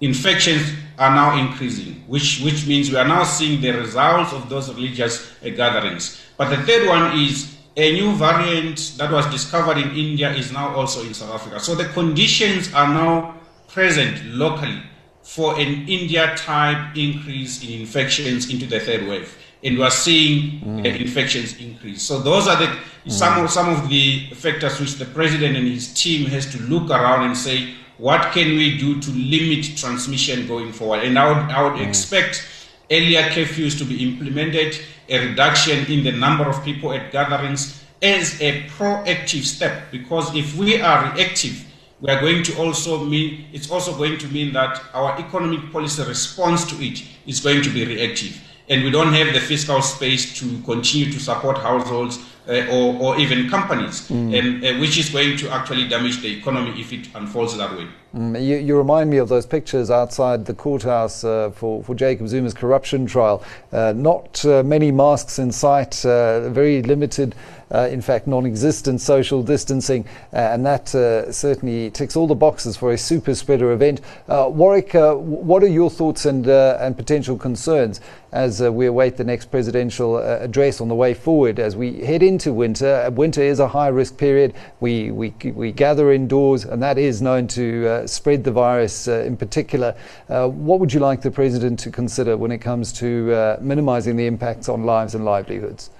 infections 0.00 0.72
are 0.98 1.14
now 1.14 1.38
increasing, 1.38 2.04
which, 2.06 2.40
which 2.40 2.66
means 2.66 2.90
we 2.90 2.96
are 2.96 3.06
now 3.06 3.24
seeing 3.24 3.60
the 3.60 3.72
results 3.72 4.32
of 4.32 4.48
those 4.48 4.72
religious 4.72 5.32
uh, 5.44 5.50
gatherings. 5.50 6.20
But 6.36 6.50
the 6.50 6.62
third 6.62 6.88
one 6.88 7.18
is 7.18 7.56
a 7.76 7.92
new 7.92 8.12
variant 8.12 8.94
that 8.98 9.10
was 9.10 9.26
discovered 9.26 9.78
in 9.78 9.90
India 9.90 10.32
is 10.32 10.52
now 10.52 10.74
also 10.74 11.02
in 11.02 11.12
South 11.12 11.34
Africa. 11.34 11.60
So 11.60 11.74
the 11.74 11.86
conditions 11.86 12.72
are 12.72 12.88
now 12.88 13.34
present 13.68 14.24
locally 14.26 14.80
for 15.24 15.58
an 15.58 15.88
India 15.88 16.36
type 16.36 16.96
increase 16.96 17.64
in 17.64 17.80
infections 17.80 18.50
into 18.50 18.66
the 18.66 18.78
third 18.78 19.08
wave. 19.08 19.36
And 19.64 19.78
we 19.78 19.82
are 19.82 19.90
seeing 19.90 20.60
mm. 20.60 21.00
infections 21.00 21.58
increase. 21.58 22.02
So 22.02 22.20
those 22.20 22.46
are 22.46 22.56
the 22.56 22.66
mm. 22.66 23.10
some 23.10 23.42
of 23.42 23.50
some 23.50 23.70
of 23.70 23.88
the 23.88 24.28
factors 24.34 24.78
which 24.78 24.96
the 24.96 25.06
president 25.06 25.56
and 25.56 25.66
his 25.66 25.92
team 25.94 26.26
has 26.26 26.50
to 26.52 26.62
look 26.64 26.90
around 26.90 27.24
and 27.24 27.36
say, 27.36 27.74
what 27.96 28.32
can 28.32 28.48
we 28.48 28.76
do 28.76 29.00
to 29.00 29.10
limit 29.12 29.76
transmission 29.78 30.46
going 30.46 30.72
forward? 30.72 31.04
And 31.04 31.18
I 31.18 31.28
would, 31.28 31.50
I 31.50 31.62
would 31.62 31.80
mm. 31.80 31.88
expect 31.88 32.46
earlier 32.90 33.22
curfews 33.22 33.78
to 33.78 33.84
be 33.84 34.06
implemented, 34.06 34.78
a 35.08 35.26
reduction 35.26 35.90
in 35.90 36.04
the 36.04 36.12
number 36.12 36.44
of 36.44 36.62
people 36.62 36.92
at 36.92 37.10
gatherings 37.12 37.82
as 38.02 38.40
a 38.42 38.64
proactive 38.64 39.44
step. 39.44 39.90
Because 39.90 40.34
if 40.36 40.54
we 40.56 40.80
are 40.82 41.10
reactive, 41.14 41.64
we 42.04 42.10
are 42.10 42.20
going 42.20 42.42
to 42.42 42.54
also 42.58 43.02
mean 43.02 43.46
it's 43.54 43.70
also 43.70 43.96
going 43.96 44.18
to 44.18 44.28
mean 44.28 44.52
that 44.52 44.78
our 44.92 45.18
economic 45.18 45.72
policy 45.72 46.02
response 46.04 46.66
to 46.66 46.76
it 46.84 47.02
is 47.26 47.40
going 47.40 47.62
to 47.62 47.70
be 47.70 47.82
reactive 47.86 48.38
and 48.68 48.84
we 48.84 48.90
don't 48.90 49.14
have 49.14 49.32
the 49.32 49.40
fiscal 49.40 49.80
space 49.80 50.38
to 50.38 50.60
continue 50.62 51.10
to 51.10 51.18
support 51.18 51.56
households 51.58 52.18
uh, 52.46 52.66
or, 52.70 52.94
or 53.00 53.18
even 53.18 53.48
companies, 53.48 54.08
mm. 54.08 54.38
and, 54.38 54.64
uh, 54.64 54.78
which 54.78 54.98
is 54.98 55.08
going 55.08 55.36
to 55.36 55.48
actually 55.50 55.88
damage 55.88 56.20
the 56.20 56.38
economy 56.38 56.78
if 56.78 56.92
it 56.92 57.08
unfolds 57.14 57.56
that 57.56 57.74
way. 57.76 57.86
Mm, 58.14 58.44
you, 58.44 58.56
you, 58.56 58.76
remind 58.76 59.08
me 59.08 59.16
of 59.16 59.28
those 59.28 59.46
pictures 59.46 59.90
outside 59.90 60.44
the 60.44 60.52
courthouse 60.52 61.24
uh, 61.24 61.50
for, 61.50 61.82
for 61.82 61.94
Jacob 61.94 62.28
Zuma's 62.28 62.52
corruption 62.52 63.06
trial. 63.06 63.42
Uh, 63.72 63.94
not 63.96 64.44
uh, 64.44 64.62
many 64.62 64.90
masks 64.92 65.38
in 65.38 65.50
sight, 65.50 66.04
uh, 66.04 66.50
very 66.50 66.82
limited 66.82 67.34
uh, 67.74 67.88
in 67.88 68.00
fact, 68.00 68.26
non 68.26 68.46
existent 68.46 69.00
social 69.00 69.42
distancing, 69.42 70.06
uh, 70.32 70.36
and 70.36 70.64
that 70.64 70.94
uh, 70.94 71.30
certainly 71.32 71.90
ticks 71.90 72.14
all 72.14 72.28
the 72.28 72.34
boxes 72.34 72.76
for 72.76 72.92
a 72.92 72.98
super 72.98 73.34
spreader 73.34 73.72
event. 73.72 74.00
Uh, 74.28 74.48
Warwick, 74.48 74.94
uh, 74.94 75.14
what 75.14 75.62
are 75.62 75.68
your 75.68 75.90
thoughts 75.90 76.24
and, 76.24 76.46
uh, 76.48 76.78
and 76.80 76.96
potential 76.96 77.36
concerns 77.36 78.00
as 78.30 78.60
we 78.60 78.86
await 78.86 79.16
the 79.16 79.24
next 79.24 79.50
presidential 79.50 80.18
address 80.18 80.80
on 80.80 80.88
the 80.88 80.94
way 80.94 81.14
forward 81.14 81.60
as 81.60 81.76
we 81.76 82.00
head 82.04 82.22
into 82.22 82.52
winter? 82.52 83.08
winter 83.10 83.42
is 83.42 83.60
a 83.60 83.68
high 83.68 83.88
risk 83.88 84.16
period. 84.16 84.54
We, 84.80 85.10
we, 85.10 85.32
we 85.54 85.70
gather 85.72 86.12
indoors, 86.12 86.64
and 86.64 86.82
that 86.82 86.98
is 86.98 87.22
known 87.22 87.46
to 87.48 88.06
spread 88.06 88.42
the 88.44 88.50
virus 88.52 89.06
in 89.08 89.36
particular. 89.36 89.94
what 90.28 90.80
would 90.80 90.92
you 90.92 91.00
like 91.00 91.22
the 91.22 91.30
president 91.30 91.78
to 91.80 91.90
consider 91.90 92.36
when 92.36 92.50
it 92.50 92.58
comes 92.58 92.92
to 92.94 93.56
minimizing 93.60 94.16
the 94.16 94.26
impacts 94.26 94.68
on 94.68 94.84
lives 94.84 95.14
and 95.14 95.24
livelihoods? 95.24 95.90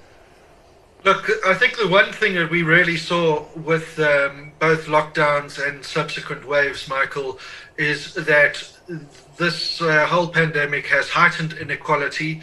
Look, 1.05 1.31
I 1.45 1.53
think 1.53 1.77
the 1.77 1.87
one 1.87 2.13
thing 2.13 2.35
that 2.37 2.51
we 2.51 2.63
really 2.63 2.97
saw 2.97 3.45
with 3.57 3.99
um, 3.99 4.53
both 4.59 4.87
lockdowns 4.87 5.63
and 5.63 5.85
subsequent 5.85 6.49
waves, 6.49 6.89
Michael, 6.89 7.39
is 7.77 8.15
that 8.15 8.67
this 9.37 9.83
uh, 9.83 10.07
whole 10.07 10.29
pandemic 10.29 10.87
has 10.87 11.11
heightened 11.11 11.53
inequality. 11.55 12.41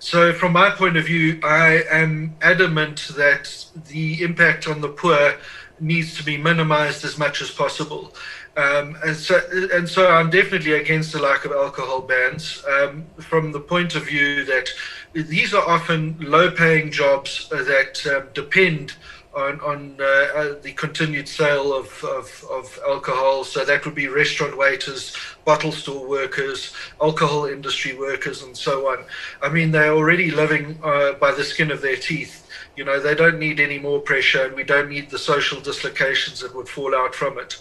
So, 0.00 0.32
from 0.32 0.52
my 0.52 0.70
point 0.70 0.96
of 0.96 1.06
view, 1.06 1.40
I 1.42 1.82
am 1.90 2.36
adamant 2.40 3.08
that 3.16 3.64
the 3.88 4.22
impact 4.22 4.68
on 4.68 4.80
the 4.80 4.88
poor 4.88 5.34
needs 5.80 6.16
to 6.16 6.24
be 6.24 6.36
minimized 6.36 7.04
as 7.04 7.18
much 7.18 7.42
as 7.42 7.50
possible. 7.50 8.14
Um, 8.56 8.96
and 9.04 9.16
so, 9.16 9.40
and 9.72 9.88
so, 9.88 10.08
I'm 10.08 10.30
definitely 10.30 10.72
against 10.74 11.12
the 11.12 11.20
lack 11.20 11.44
of 11.44 11.52
alcohol 11.52 12.00
bans 12.00 12.62
um, 12.68 13.06
from 13.18 13.50
the 13.50 13.60
point 13.60 13.96
of 13.96 14.06
view 14.06 14.44
that 14.44 14.68
these 15.14 15.52
are 15.52 15.68
often 15.68 16.16
low-paying 16.20 16.92
jobs 16.92 17.48
that 17.48 18.06
um, 18.06 18.28
depend 18.34 18.94
on, 19.38 19.60
on 19.60 19.96
uh, 20.00 20.04
uh, 20.04 20.54
the 20.62 20.72
continued 20.72 21.28
sale 21.28 21.72
of, 21.72 22.04
of, 22.04 22.44
of, 22.50 22.78
alcohol. 22.86 23.44
So 23.44 23.64
that 23.64 23.84
would 23.84 23.94
be 23.94 24.08
restaurant 24.08 24.56
waiters, 24.58 25.16
bottle 25.44 25.72
store 25.72 26.08
workers, 26.08 26.72
alcohol 27.00 27.46
industry 27.46 27.96
workers, 27.96 28.42
and 28.42 28.56
so 28.56 28.88
on. 28.88 29.04
I 29.42 29.48
mean, 29.48 29.70
they're 29.70 29.92
already 29.92 30.30
living 30.30 30.78
uh, 30.82 31.12
by 31.12 31.32
the 31.32 31.44
skin 31.44 31.70
of 31.70 31.80
their 31.80 31.96
teeth. 31.96 32.46
You 32.76 32.84
know, 32.84 33.00
they 33.00 33.14
don't 33.14 33.38
need 33.38 33.60
any 33.60 33.78
more 33.78 34.00
pressure, 34.00 34.44
and 34.44 34.54
we 34.54 34.64
don't 34.64 34.88
need 34.88 35.10
the 35.10 35.18
social 35.18 35.60
dislocations 35.60 36.40
that 36.40 36.54
would 36.54 36.68
fall 36.68 36.94
out 36.94 37.14
from 37.14 37.38
it. 37.38 37.58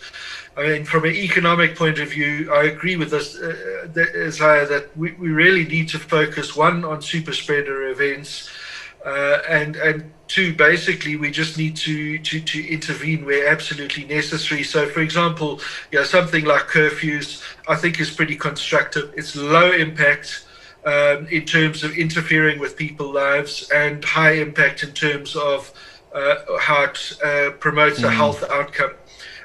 I 0.55 0.63
mean, 0.63 0.85
from 0.85 1.05
an 1.05 1.15
economic 1.15 1.75
point 1.75 1.99
of 1.99 2.09
view, 2.09 2.51
I 2.51 2.63
agree 2.63 2.95
with 2.95 3.11
this, 3.11 3.37
uh, 3.37 3.87
Isaiah, 3.95 4.65
that 4.67 4.95
we, 4.97 5.11
we 5.13 5.29
really 5.29 5.65
need 5.65 5.89
to 5.89 5.99
focus 5.99 6.55
one 6.55 6.83
on 6.83 7.01
super 7.01 7.33
spreader 7.33 7.89
events, 7.89 8.49
uh, 9.05 9.39
and 9.47 9.75
and 9.75 10.11
two, 10.27 10.53
basically, 10.55 11.15
we 11.15 11.31
just 11.31 11.57
need 11.57 11.75
to, 11.77 12.19
to 12.19 12.39
to 12.39 12.67
intervene 12.67 13.25
where 13.25 13.47
absolutely 13.47 14.05
necessary. 14.05 14.63
So, 14.63 14.87
for 14.87 15.01
example, 15.01 15.59
you 15.91 15.99
know, 15.99 16.05
something 16.05 16.45
like 16.45 16.63
curfews, 16.63 17.43
I 17.67 17.75
think 17.75 17.99
is 17.99 18.11
pretty 18.11 18.35
constructive. 18.35 19.13
It's 19.15 19.35
low 19.35 19.71
impact. 19.71 20.43
Um, 20.85 21.27
in 21.27 21.43
terms 21.43 21.83
of 21.83 21.97
interfering 21.97 22.59
with 22.59 22.77
people's 22.77 23.13
lives 23.13 23.69
and 23.71 24.05
high 24.05 24.35
impact 24.35 24.83
in 24.83 24.93
terms 24.93 25.35
of 25.35 25.73
uh, 26.13 26.35
how 26.61 26.83
it 26.83 27.17
uh, 27.21 27.49
promotes 27.59 27.99
mm. 27.99 28.05
a 28.05 28.11
health 28.11 28.41
outcome 28.49 28.91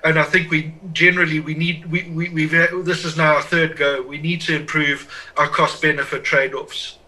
and 0.04 0.18
I 0.18 0.24
think 0.24 0.50
we 0.50 0.74
generally 0.92 1.40
we 1.40 1.54
need 1.54 1.86
we, 1.90 2.02
we 2.10 2.28
we've 2.30 2.50
this 2.50 3.04
is 3.04 3.16
now 3.16 3.36
our 3.36 3.42
third 3.42 3.76
go. 3.76 4.02
We 4.02 4.18
need 4.18 4.40
to 4.42 4.56
improve 4.56 5.30
our 5.36 5.48
cost 5.48 5.80
benefit 5.80 6.24
trade 6.24 6.54
offs. 6.54 6.98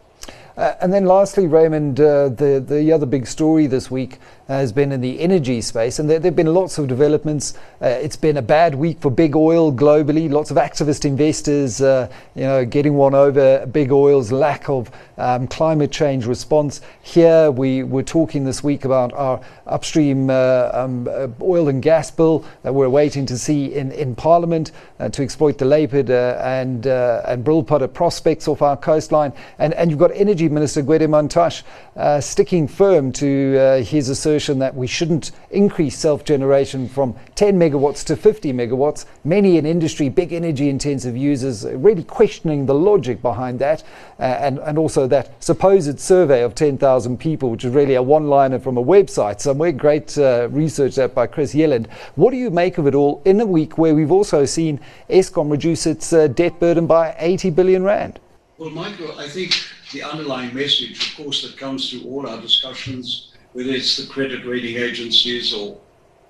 Uh, 0.56 0.74
and 0.80 0.92
then 0.92 1.04
lastly, 1.04 1.46
Raymond, 1.46 1.98
uh, 2.00 2.28
the 2.28 2.64
the 2.64 2.92
other 2.92 3.06
big 3.06 3.26
story 3.26 3.66
this 3.66 3.90
week 3.90 4.18
has 4.48 4.72
been 4.72 4.92
in 4.92 5.00
the 5.00 5.20
energy 5.20 5.60
space, 5.60 5.98
and 5.98 6.08
there, 6.08 6.20
have 6.20 6.36
been 6.36 6.52
lots 6.52 6.76
of 6.76 6.86
developments. 6.86 7.54
Uh, 7.80 7.86
it's 7.86 8.16
been 8.16 8.36
a 8.36 8.42
bad 8.42 8.74
week 8.74 9.00
for 9.00 9.10
big 9.10 9.34
oil 9.34 9.72
globally. 9.72 10.30
Lots 10.30 10.50
of 10.50 10.58
activist 10.58 11.06
investors, 11.06 11.80
uh, 11.80 12.10
you 12.34 12.42
know, 12.42 12.64
getting 12.64 12.94
one 12.94 13.14
over 13.14 13.64
big 13.66 13.90
oil's 13.90 14.30
lack 14.30 14.68
of 14.68 14.90
um, 15.16 15.46
climate 15.46 15.90
change 15.90 16.26
response. 16.26 16.82
Here, 17.00 17.50
we 17.50 17.84
were 17.84 18.02
talking 18.02 18.44
this 18.44 18.62
week 18.62 18.84
about 18.84 19.14
our 19.14 19.40
upstream 19.66 20.28
uh, 20.28 20.70
um, 20.74 21.08
uh, 21.10 21.28
oil 21.40 21.68
and 21.68 21.82
gas 21.82 22.10
bill 22.10 22.44
that 22.64 22.74
we're 22.74 22.90
waiting 22.90 23.24
to 23.26 23.38
see 23.38 23.74
in, 23.74 23.92
in 23.92 24.14
Parliament 24.14 24.72
uh, 25.00 25.08
to 25.08 25.22
exploit 25.22 25.56
the 25.56 25.64
uh, 25.64 26.42
and 26.44 26.86
and 26.86 27.44
Brulpadda 27.44 27.92
prospects 27.92 28.46
off 28.46 28.60
our 28.60 28.76
coastline. 28.76 29.32
And 29.58 29.72
and 29.74 29.90
you've 29.90 29.98
got 29.98 30.10
Energy 30.14 30.48
Minister 30.50 30.82
Gwede 30.82 31.08
Mantashe 31.08 32.22
sticking 32.22 32.68
firm 32.68 33.10
to 33.12 33.82
his 33.86 34.10
assertion 34.10 34.33
assertion 34.34 34.58
that 34.58 34.74
we 34.74 34.86
shouldn't 34.86 35.30
increase 35.50 35.96
self 35.96 36.24
generation 36.24 36.88
from 36.88 37.14
10 37.36 37.56
megawatts 37.56 38.04
to 38.04 38.16
50 38.16 38.52
megawatts. 38.52 39.06
Many 39.22 39.58
in 39.58 39.64
industry, 39.66 40.08
big 40.08 40.32
energy 40.32 40.68
intensive 40.68 41.16
users, 41.16 41.64
really 41.64 42.02
questioning 42.02 42.66
the 42.66 42.74
logic 42.74 43.22
behind 43.22 43.60
that, 43.60 43.84
uh, 44.18 44.22
and, 44.22 44.58
and 44.58 44.76
also 44.76 45.06
that 45.06 45.40
supposed 45.42 46.00
survey 46.00 46.42
of 46.42 46.56
10,000 46.56 47.16
people, 47.18 47.50
which 47.50 47.64
is 47.64 47.72
really 47.72 47.94
a 47.94 48.02
one 48.02 48.26
liner 48.28 48.58
from 48.58 48.76
a 48.76 48.82
website 48.82 49.40
somewhere. 49.40 49.70
Great 49.70 50.18
uh, 50.18 50.48
research 50.50 50.96
that 50.96 51.14
by 51.14 51.28
Chris 51.28 51.54
Yelland. 51.54 51.86
What 52.16 52.32
do 52.32 52.36
you 52.36 52.50
make 52.50 52.78
of 52.78 52.88
it 52.88 52.94
all 52.96 53.22
in 53.24 53.40
a 53.40 53.46
week 53.46 53.78
where 53.78 53.94
we've 53.94 54.12
also 54.12 54.44
seen 54.44 54.80
Eskom 55.08 55.48
reduce 55.48 55.86
its 55.86 56.12
uh, 56.12 56.26
debt 56.26 56.58
burden 56.58 56.88
by 56.88 57.14
80 57.18 57.50
billion 57.50 57.84
rand? 57.84 58.18
Well, 58.58 58.70
Michael, 58.70 59.16
I 59.18 59.28
think 59.28 59.52
the 59.92 60.02
underlying 60.02 60.54
message, 60.54 61.10
of 61.10 61.24
course, 61.24 61.42
that 61.42 61.56
comes 61.56 61.90
through 61.90 62.02
all 62.10 62.28
our 62.28 62.40
discussions 62.40 63.33
whether 63.54 63.70
it's 63.70 63.96
the 63.96 64.06
credit 64.12 64.44
rating 64.44 64.76
agencies 64.76 65.54
or, 65.54 65.80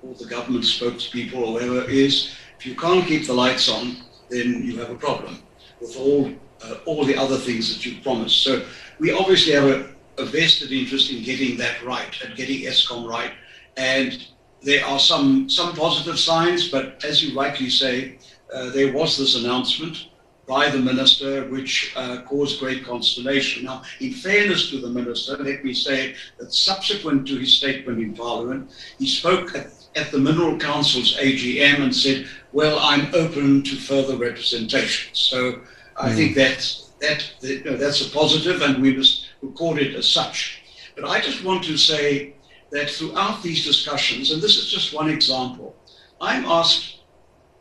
or 0.03 0.15
the 0.15 0.27
government 0.27 0.65
spokespeople 0.65 1.35
or 1.35 1.59
whoever 1.59 1.91
is, 1.91 2.37
if 2.59 2.67
you 2.67 2.77
can't 2.77 3.07
keep 3.07 3.27
the 3.27 3.33
lights 3.33 3.69
on, 3.69 3.97
then 4.31 4.63
you 4.63 4.79
have 4.79 4.91
a 4.91 4.95
problem 4.95 5.43
with 5.81 5.97
all 5.97 6.31
uh, 6.63 6.77
all 6.87 7.05
the 7.05 7.17
other 7.17 7.37
things 7.37 7.75
that 7.75 7.85
you 7.85 8.01
promised. 8.01 8.43
So 8.43 8.65
we 8.99 9.13
obviously 9.13 9.53
have 9.53 9.65
a, 9.65 9.91
a 10.23 10.25
vested 10.25 10.73
interest 10.73 11.11
in 11.11 11.23
getting 11.23 11.59
that 11.59 11.83
right 11.85 12.15
and 12.25 12.35
getting 12.37 12.61
Eskom 12.63 13.09
right. 13.09 13.33
And 13.77 14.27
there 14.63 14.85
are 14.85 14.99
some 14.99 15.49
some 15.49 15.75
positive 15.75 16.19
signs, 16.19 16.69
but 16.69 17.05
as 17.05 17.23
you 17.23 17.39
rightly 17.39 17.69
say, 17.69 18.19
uh, 18.55 18.71
there 18.71 18.93
was 18.93 19.19
this 19.19 19.37
announcement 19.37 20.09
by 20.46 20.68
the 20.68 20.78
minister, 20.78 21.48
which 21.48 21.92
uh, 21.96 22.22
caused 22.22 22.61
great 22.61 22.85
consternation. 22.85 23.64
Now, 23.64 23.83
in 24.00 24.12
fairness 24.12 24.70
to 24.70 24.80
the 24.80 24.88
minister, 24.88 25.37
let 25.38 25.64
me 25.64 25.72
say 25.72 26.14
that 26.38 26.52
subsequent 26.52 27.26
to 27.28 27.38
his 27.38 27.54
statement 27.54 27.98
in 27.98 28.14
Parliament, 28.14 28.70
he 28.98 29.07
spoke 29.07 29.54
at, 29.54 29.68
at 29.96 30.11
the 30.11 30.18
Mineral 30.18 30.59
Council's 30.59 31.16
AGM 31.16 31.80
and 31.80 31.94
said, 31.94 32.28
"Well, 32.52 32.78
I'm 32.78 33.14
open 33.14 33.62
to 33.62 33.76
further 33.76 34.16
representation." 34.16 35.14
So, 35.14 35.61
I 35.96 36.11
mm. 36.11 36.14
think 36.14 36.35
that's 36.35 36.92
that 37.00 37.35
you 37.42 37.64
know, 37.64 37.76
that's 37.76 38.07
a 38.07 38.11
positive, 38.11 38.62
and 38.62 38.83
we 38.83 38.96
must 38.96 39.28
record 39.42 39.78
it 39.78 39.94
as 39.94 40.09
such. 40.09 40.62
But 40.96 41.07
I 41.07 41.20
just 41.20 41.44
want 41.44 41.64
to 41.64 41.76
say 41.76 42.35
that 42.70 42.90
throughout 42.90 43.42
these 43.42 43.64
discussions, 43.64 44.30
and 44.30 44.42
this 44.42 44.57
is 44.57 44.70
just 44.70 44.94
one 44.94 45.11
example, 45.11 45.76
I'm 46.20 46.44
asked 46.44 46.93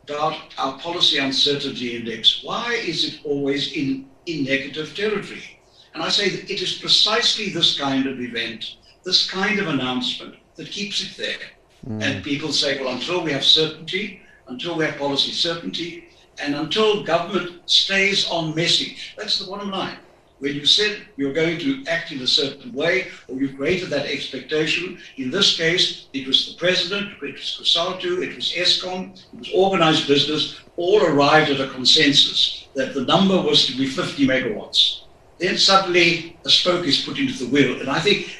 about 0.04 0.36
our 0.58 0.78
policy 0.78 1.18
uncertainty 1.18 1.96
index. 1.96 2.42
Why 2.42 2.74
is 2.74 3.04
it 3.04 3.20
always 3.24 3.72
in, 3.72 4.06
in 4.26 4.44
negative 4.44 4.94
territory? 4.94 5.58
And 5.94 6.02
I 6.02 6.08
say 6.08 6.28
that 6.28 6.50
it 6.50 6.60
is 6.60 6.78
precisely 6.78 7.50
this 7.50 7.78
kind 7.78 8.06
of 8.06 8.20
event, 8.20 8.76
this 9.04 9.30
kind 9.30 9.58
of 9.58 9.68
announcement 9.68 10.34
that 10.56 10.70
keeps 10.70 11.02
it 11.02 11.16
there. 11.16 11.46
Mm. 11.88 12.02
And 12.02 12.24
people 12.24 12.52
say, 12.52 12.82
well, 12.82 12.94
until 12.94 13.22
we 13.22 13.32
have 13.32 13.44
certainty, 13.44 14.20
until 14.48 14.76
we 14.76 14.84
have 14.84 14.96
policy 14.98 15.32
certainty, 15.32 16.08
and 16.38 16.54
until 16.54 17.04
government 17.04 17.70
stays 17.70 18.28
on 18.28 18.54
message, 18.54 19.14
that's 19.16 19.38
the 19.38 19.46
bottom 19.46 19.70
line. 19.70 19.96
When 20.44 20.54
you 20.54 20.66
said 20.66 21.06
you're 21.16 21.32
going 21.32 21.58
to 21.60 21.82
act 21.86 22.12
in 22.12 22.20
a 22.20 22.26
certain 22.26 22.70
way, 22.74 23.06
or 23.28 23.40
you 23.40 23.56
created 23.56 23.88
that 23.88 24.04
expectation, 24.04 24.98
in 25.16 25.30
this 25.30 25.56
case, 25.56 26.08
it 26.12 26.26
was 26.26 26.48
the 26.48 26.58
president, 26.58 27.14
it 27.22 27.32
was 27.32 27.58
COSATU, 27.58 28.22
it 28.22 28.36
was 28.36 28.52
Eskom, 28.52 29.14
it 29.32 29.38
was 29.38 29.50
organized 29.54 30.06
business, 30.06 30.60
all 30.76 31.02
arrived 31.02 31.50
at 31.50 31.62
a 31.62 31.72
consensus 31.72 32.68
that 32.74 32.92
the 32.92 33.06
number 33.06 33.40
was 33.40 33.64
to 33.68 33.72
be 33.74 33.86
50 33.86 34.26
megawatts. 34.26 35.04
Then 35.38 35.56
suddenly 35.56 36.36
a 36.44 36.50
spoke 36.50 36.84
is 36.86 37.00
put 37.00 37.18
into 37.18 37.42
the 37.42 37.50
wheel. 37.50 37.80
And 37.80 37.88
I 37.88 38.00
think 38.00 38.36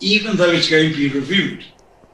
even 0.00 0.36
though 0.36 0.50
it's 0.50 0.68
going 0.68 0.90
to 0.90 0.96
be 0.96 1.08
reviewed, 1.08 1.64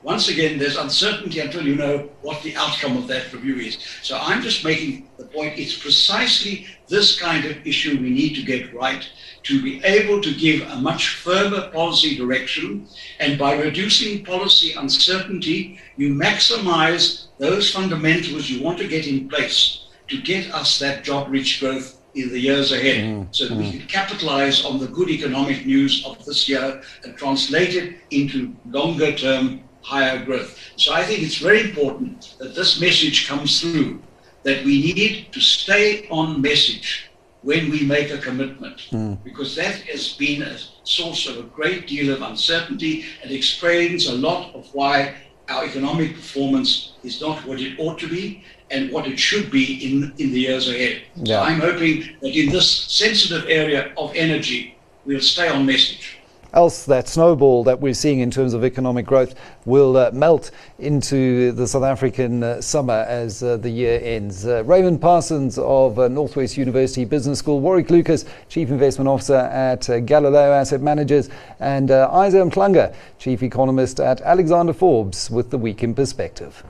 once 0.05 0.29
again, 0.29 0.59
there's 0.59 0.77
uncertainty 0.77 1.41
until 1.41 1.67
you 1.67 1.75
know 1.75 2.11
what 2.21 2.43
the 2.43 2.55
outcome 2.57 2.99
of 2.99 3.09
that 3.09 3.33
review 3.33 3.57
is. 3.57 3.79
So 4.03 4.19
I'm 4.21 4.43
just 4.43 4.63
making 4.63 5.09
the 5.17 5.25
point 5.25 5.59
it's 5.59 5.79
precisely 5.79 6.67
this 6.89 7.19
kind 7.19 7.47
of 7.47 7.67
issue 7.67 7.99
we 7.99 8.11
need 8.11 8.35
to 8.35 8.43
get 8.43 8.75
right 8.75 9.09
to 9.45 9.63
be 9.63 9.83
able 9.83 10.21
to 10.21 10.35
give 10.35 10.69
a 10.69 10.77
much 10.77 11.17
firmer 11.17 11.71
policy 11.71 12.17
direction. 12.17 12.87
And 13.19 13.39
by 13.39 13.55
reducing 13.55 14.23
policy 14.23 14.75
uncertainty, 14.75 15.81
you 15.97 16.13
maximize 16.13 17.29
those 17.39 17.73
fundamentals 17.73 18.51
you 18.51 18.63
want 18.63 18.77
to 18.79 18.89
get 18.89 19.07
in 19.07 19.27
place 19.31 19.87
to 20.09 20.21
get 20.21 20.53
us 20.53 20.79
that 20.81 21.03
job 21.03 21.29
rich 21.31 21.61
growth 21.61 21.99
in 22.15 22.29
the 22.29 22.39
years 22.39 22.73
ahead 22.73 23.05
mm, 23.05 23.27
so 23.35 23.49
that 23.49 23.55
mm. 23.55 23.73
we 23.73 23.79
can 23.79 23.89
capitalize 23.89 24.65
on 24.65 24.79
the 24.79 24.87
good 24.87 25.09
economic 25.09 25.67
news 25.67 26.05
of 26.07 26.23
this 26.27 26.49
year 26.49 26.83
and 27.05 27.17
translate 27.17 27.75
it 27.75 27.97
into 28.11 28.55
longer 28.67 29.13
term 29.13 29.61
higher 29.85 30.25
growth. 30.25 30.59
So 30.77 30.95
I 30.95 31.05
think 31.05 31.23
it's 31.23 31.39
very 31.39 31.61
important 31.61 32.37
that 32.39 32.55
this 32.55 32.81
message 32.81 33.29
comes 33.29 33.61
through 33.61 34.03
that 34.43 34.65
we 34.65 34.93
need 34.93 35.33
to 35.33 35.41
stay 35.41 36.09
on 36.09 36.41
message 36.41 37.11
when 37.43 37.71
we 37.71 37.85
make 37.85 38.11
a 38.11 38.19
commitment, 38.19 38.79
mm. 38.91 39.23
because 39.23 39.55
that 39.57 39.75
has 39.93 40.15
been 40.15 40.43
a 40.43 40.57
source 40.85 41.29
of 41.29 41.37
a 41.37 41.43
great 41.43 41.87
deal 41.87 42.13
of 42.15 42.23
uncertainty 42.23 43.05
and 43.23 43.31
explains 43.31 44.07
a 44.07 44.15
lot 44.15 44.55
of 44.55 44.67
why 44.75 45.15
our 45.51 45.65
economic 45.67 46.15
performance 46.15 46.95
is 47.03 47.21
not 47.21 47.45
what 47.47 47.61
it 47.61 47.79
ought 47.79 47.99
to 47.99 48.09
be 48.09 48.43
and 48.71 48.91
what 48.91 49.07
it 49.07 49.19
should 49.19 49.51
be 49.51 49.67
in, 49.87 50.15
in 50.17 50.33
the 50.33 50.41
years 50.41 50.69
ahead. 50.71 51.03
Yeah. 51.17 51.41
So 51.41 51.43
I'm 51.43 51.61
hoping 51.61 52.17
that 52.23 52.35
in 52.35 52.51
this 52.51 52.71
sensitive 52.71 53.45
area 53.49 53.93
of 53.99 54.15
energy, 54.15 54.79
we'll 55.05 55.21
stay 55.21 55.49
on 55.49 55.67
message 55.67 56.19
else 56.55 56.85
that 56.87 57.09
snowball 57.09 57.65
that 57.65 57.81
we're 57.81 57.95
seeing 57.95 58.21
in 58.21 58.31
terms 58.31 58.55
of 58.55 58.65
economic 58.65 59.07
growth 59.07 59.35
will 59.65 59.97
uh, 59.97 60.11
melt 60.13 60.51
into 60.79 61.53
the 61.53 61.67
South 61.67 61.83
African 61.83 62.43
uh, 62.43 62.61
summer 62.61 63.05
as 63.09 63.43
uh, 63.43 63.57
the 63.59 63.71
year 63.71 64.01
ends. 64.03 64.47
Uh, 64.47 64.65
Raymond 64.65 65.01
Parsons 65.01 65.59
of 65.59 65.99
uh, 65.99 66.09
Northwest 66.09 66.57
University 66.57 67.05
Business 67.05 67.39
School, 67.39 67.61
Warwick 67.61 67.91
Lucas, 67.91 68.25
Chief 68.49 68.71
Investment 68.71 69.09
Officer 69.09 69.37
at 69.37 69.87
Galileo 70.07 70.53
Asset 70.53 70.81
Managers, 70.81 71.29
and 71.61 71.91
uh, 71.91 72.09
Isa 72.27 72.39
Mhlanga, 72.39 72.95
Chief 73.19 73.43
Economist 73.43 74.01
at 74.01 74.21
Alexander 74.23 74.73
Forbes, 74.73 75.31
with 75.31 75.51
the 75.51 75.59
Week 75.59 75.83
in 75.83 75.95
Perspective. 75.95 76.65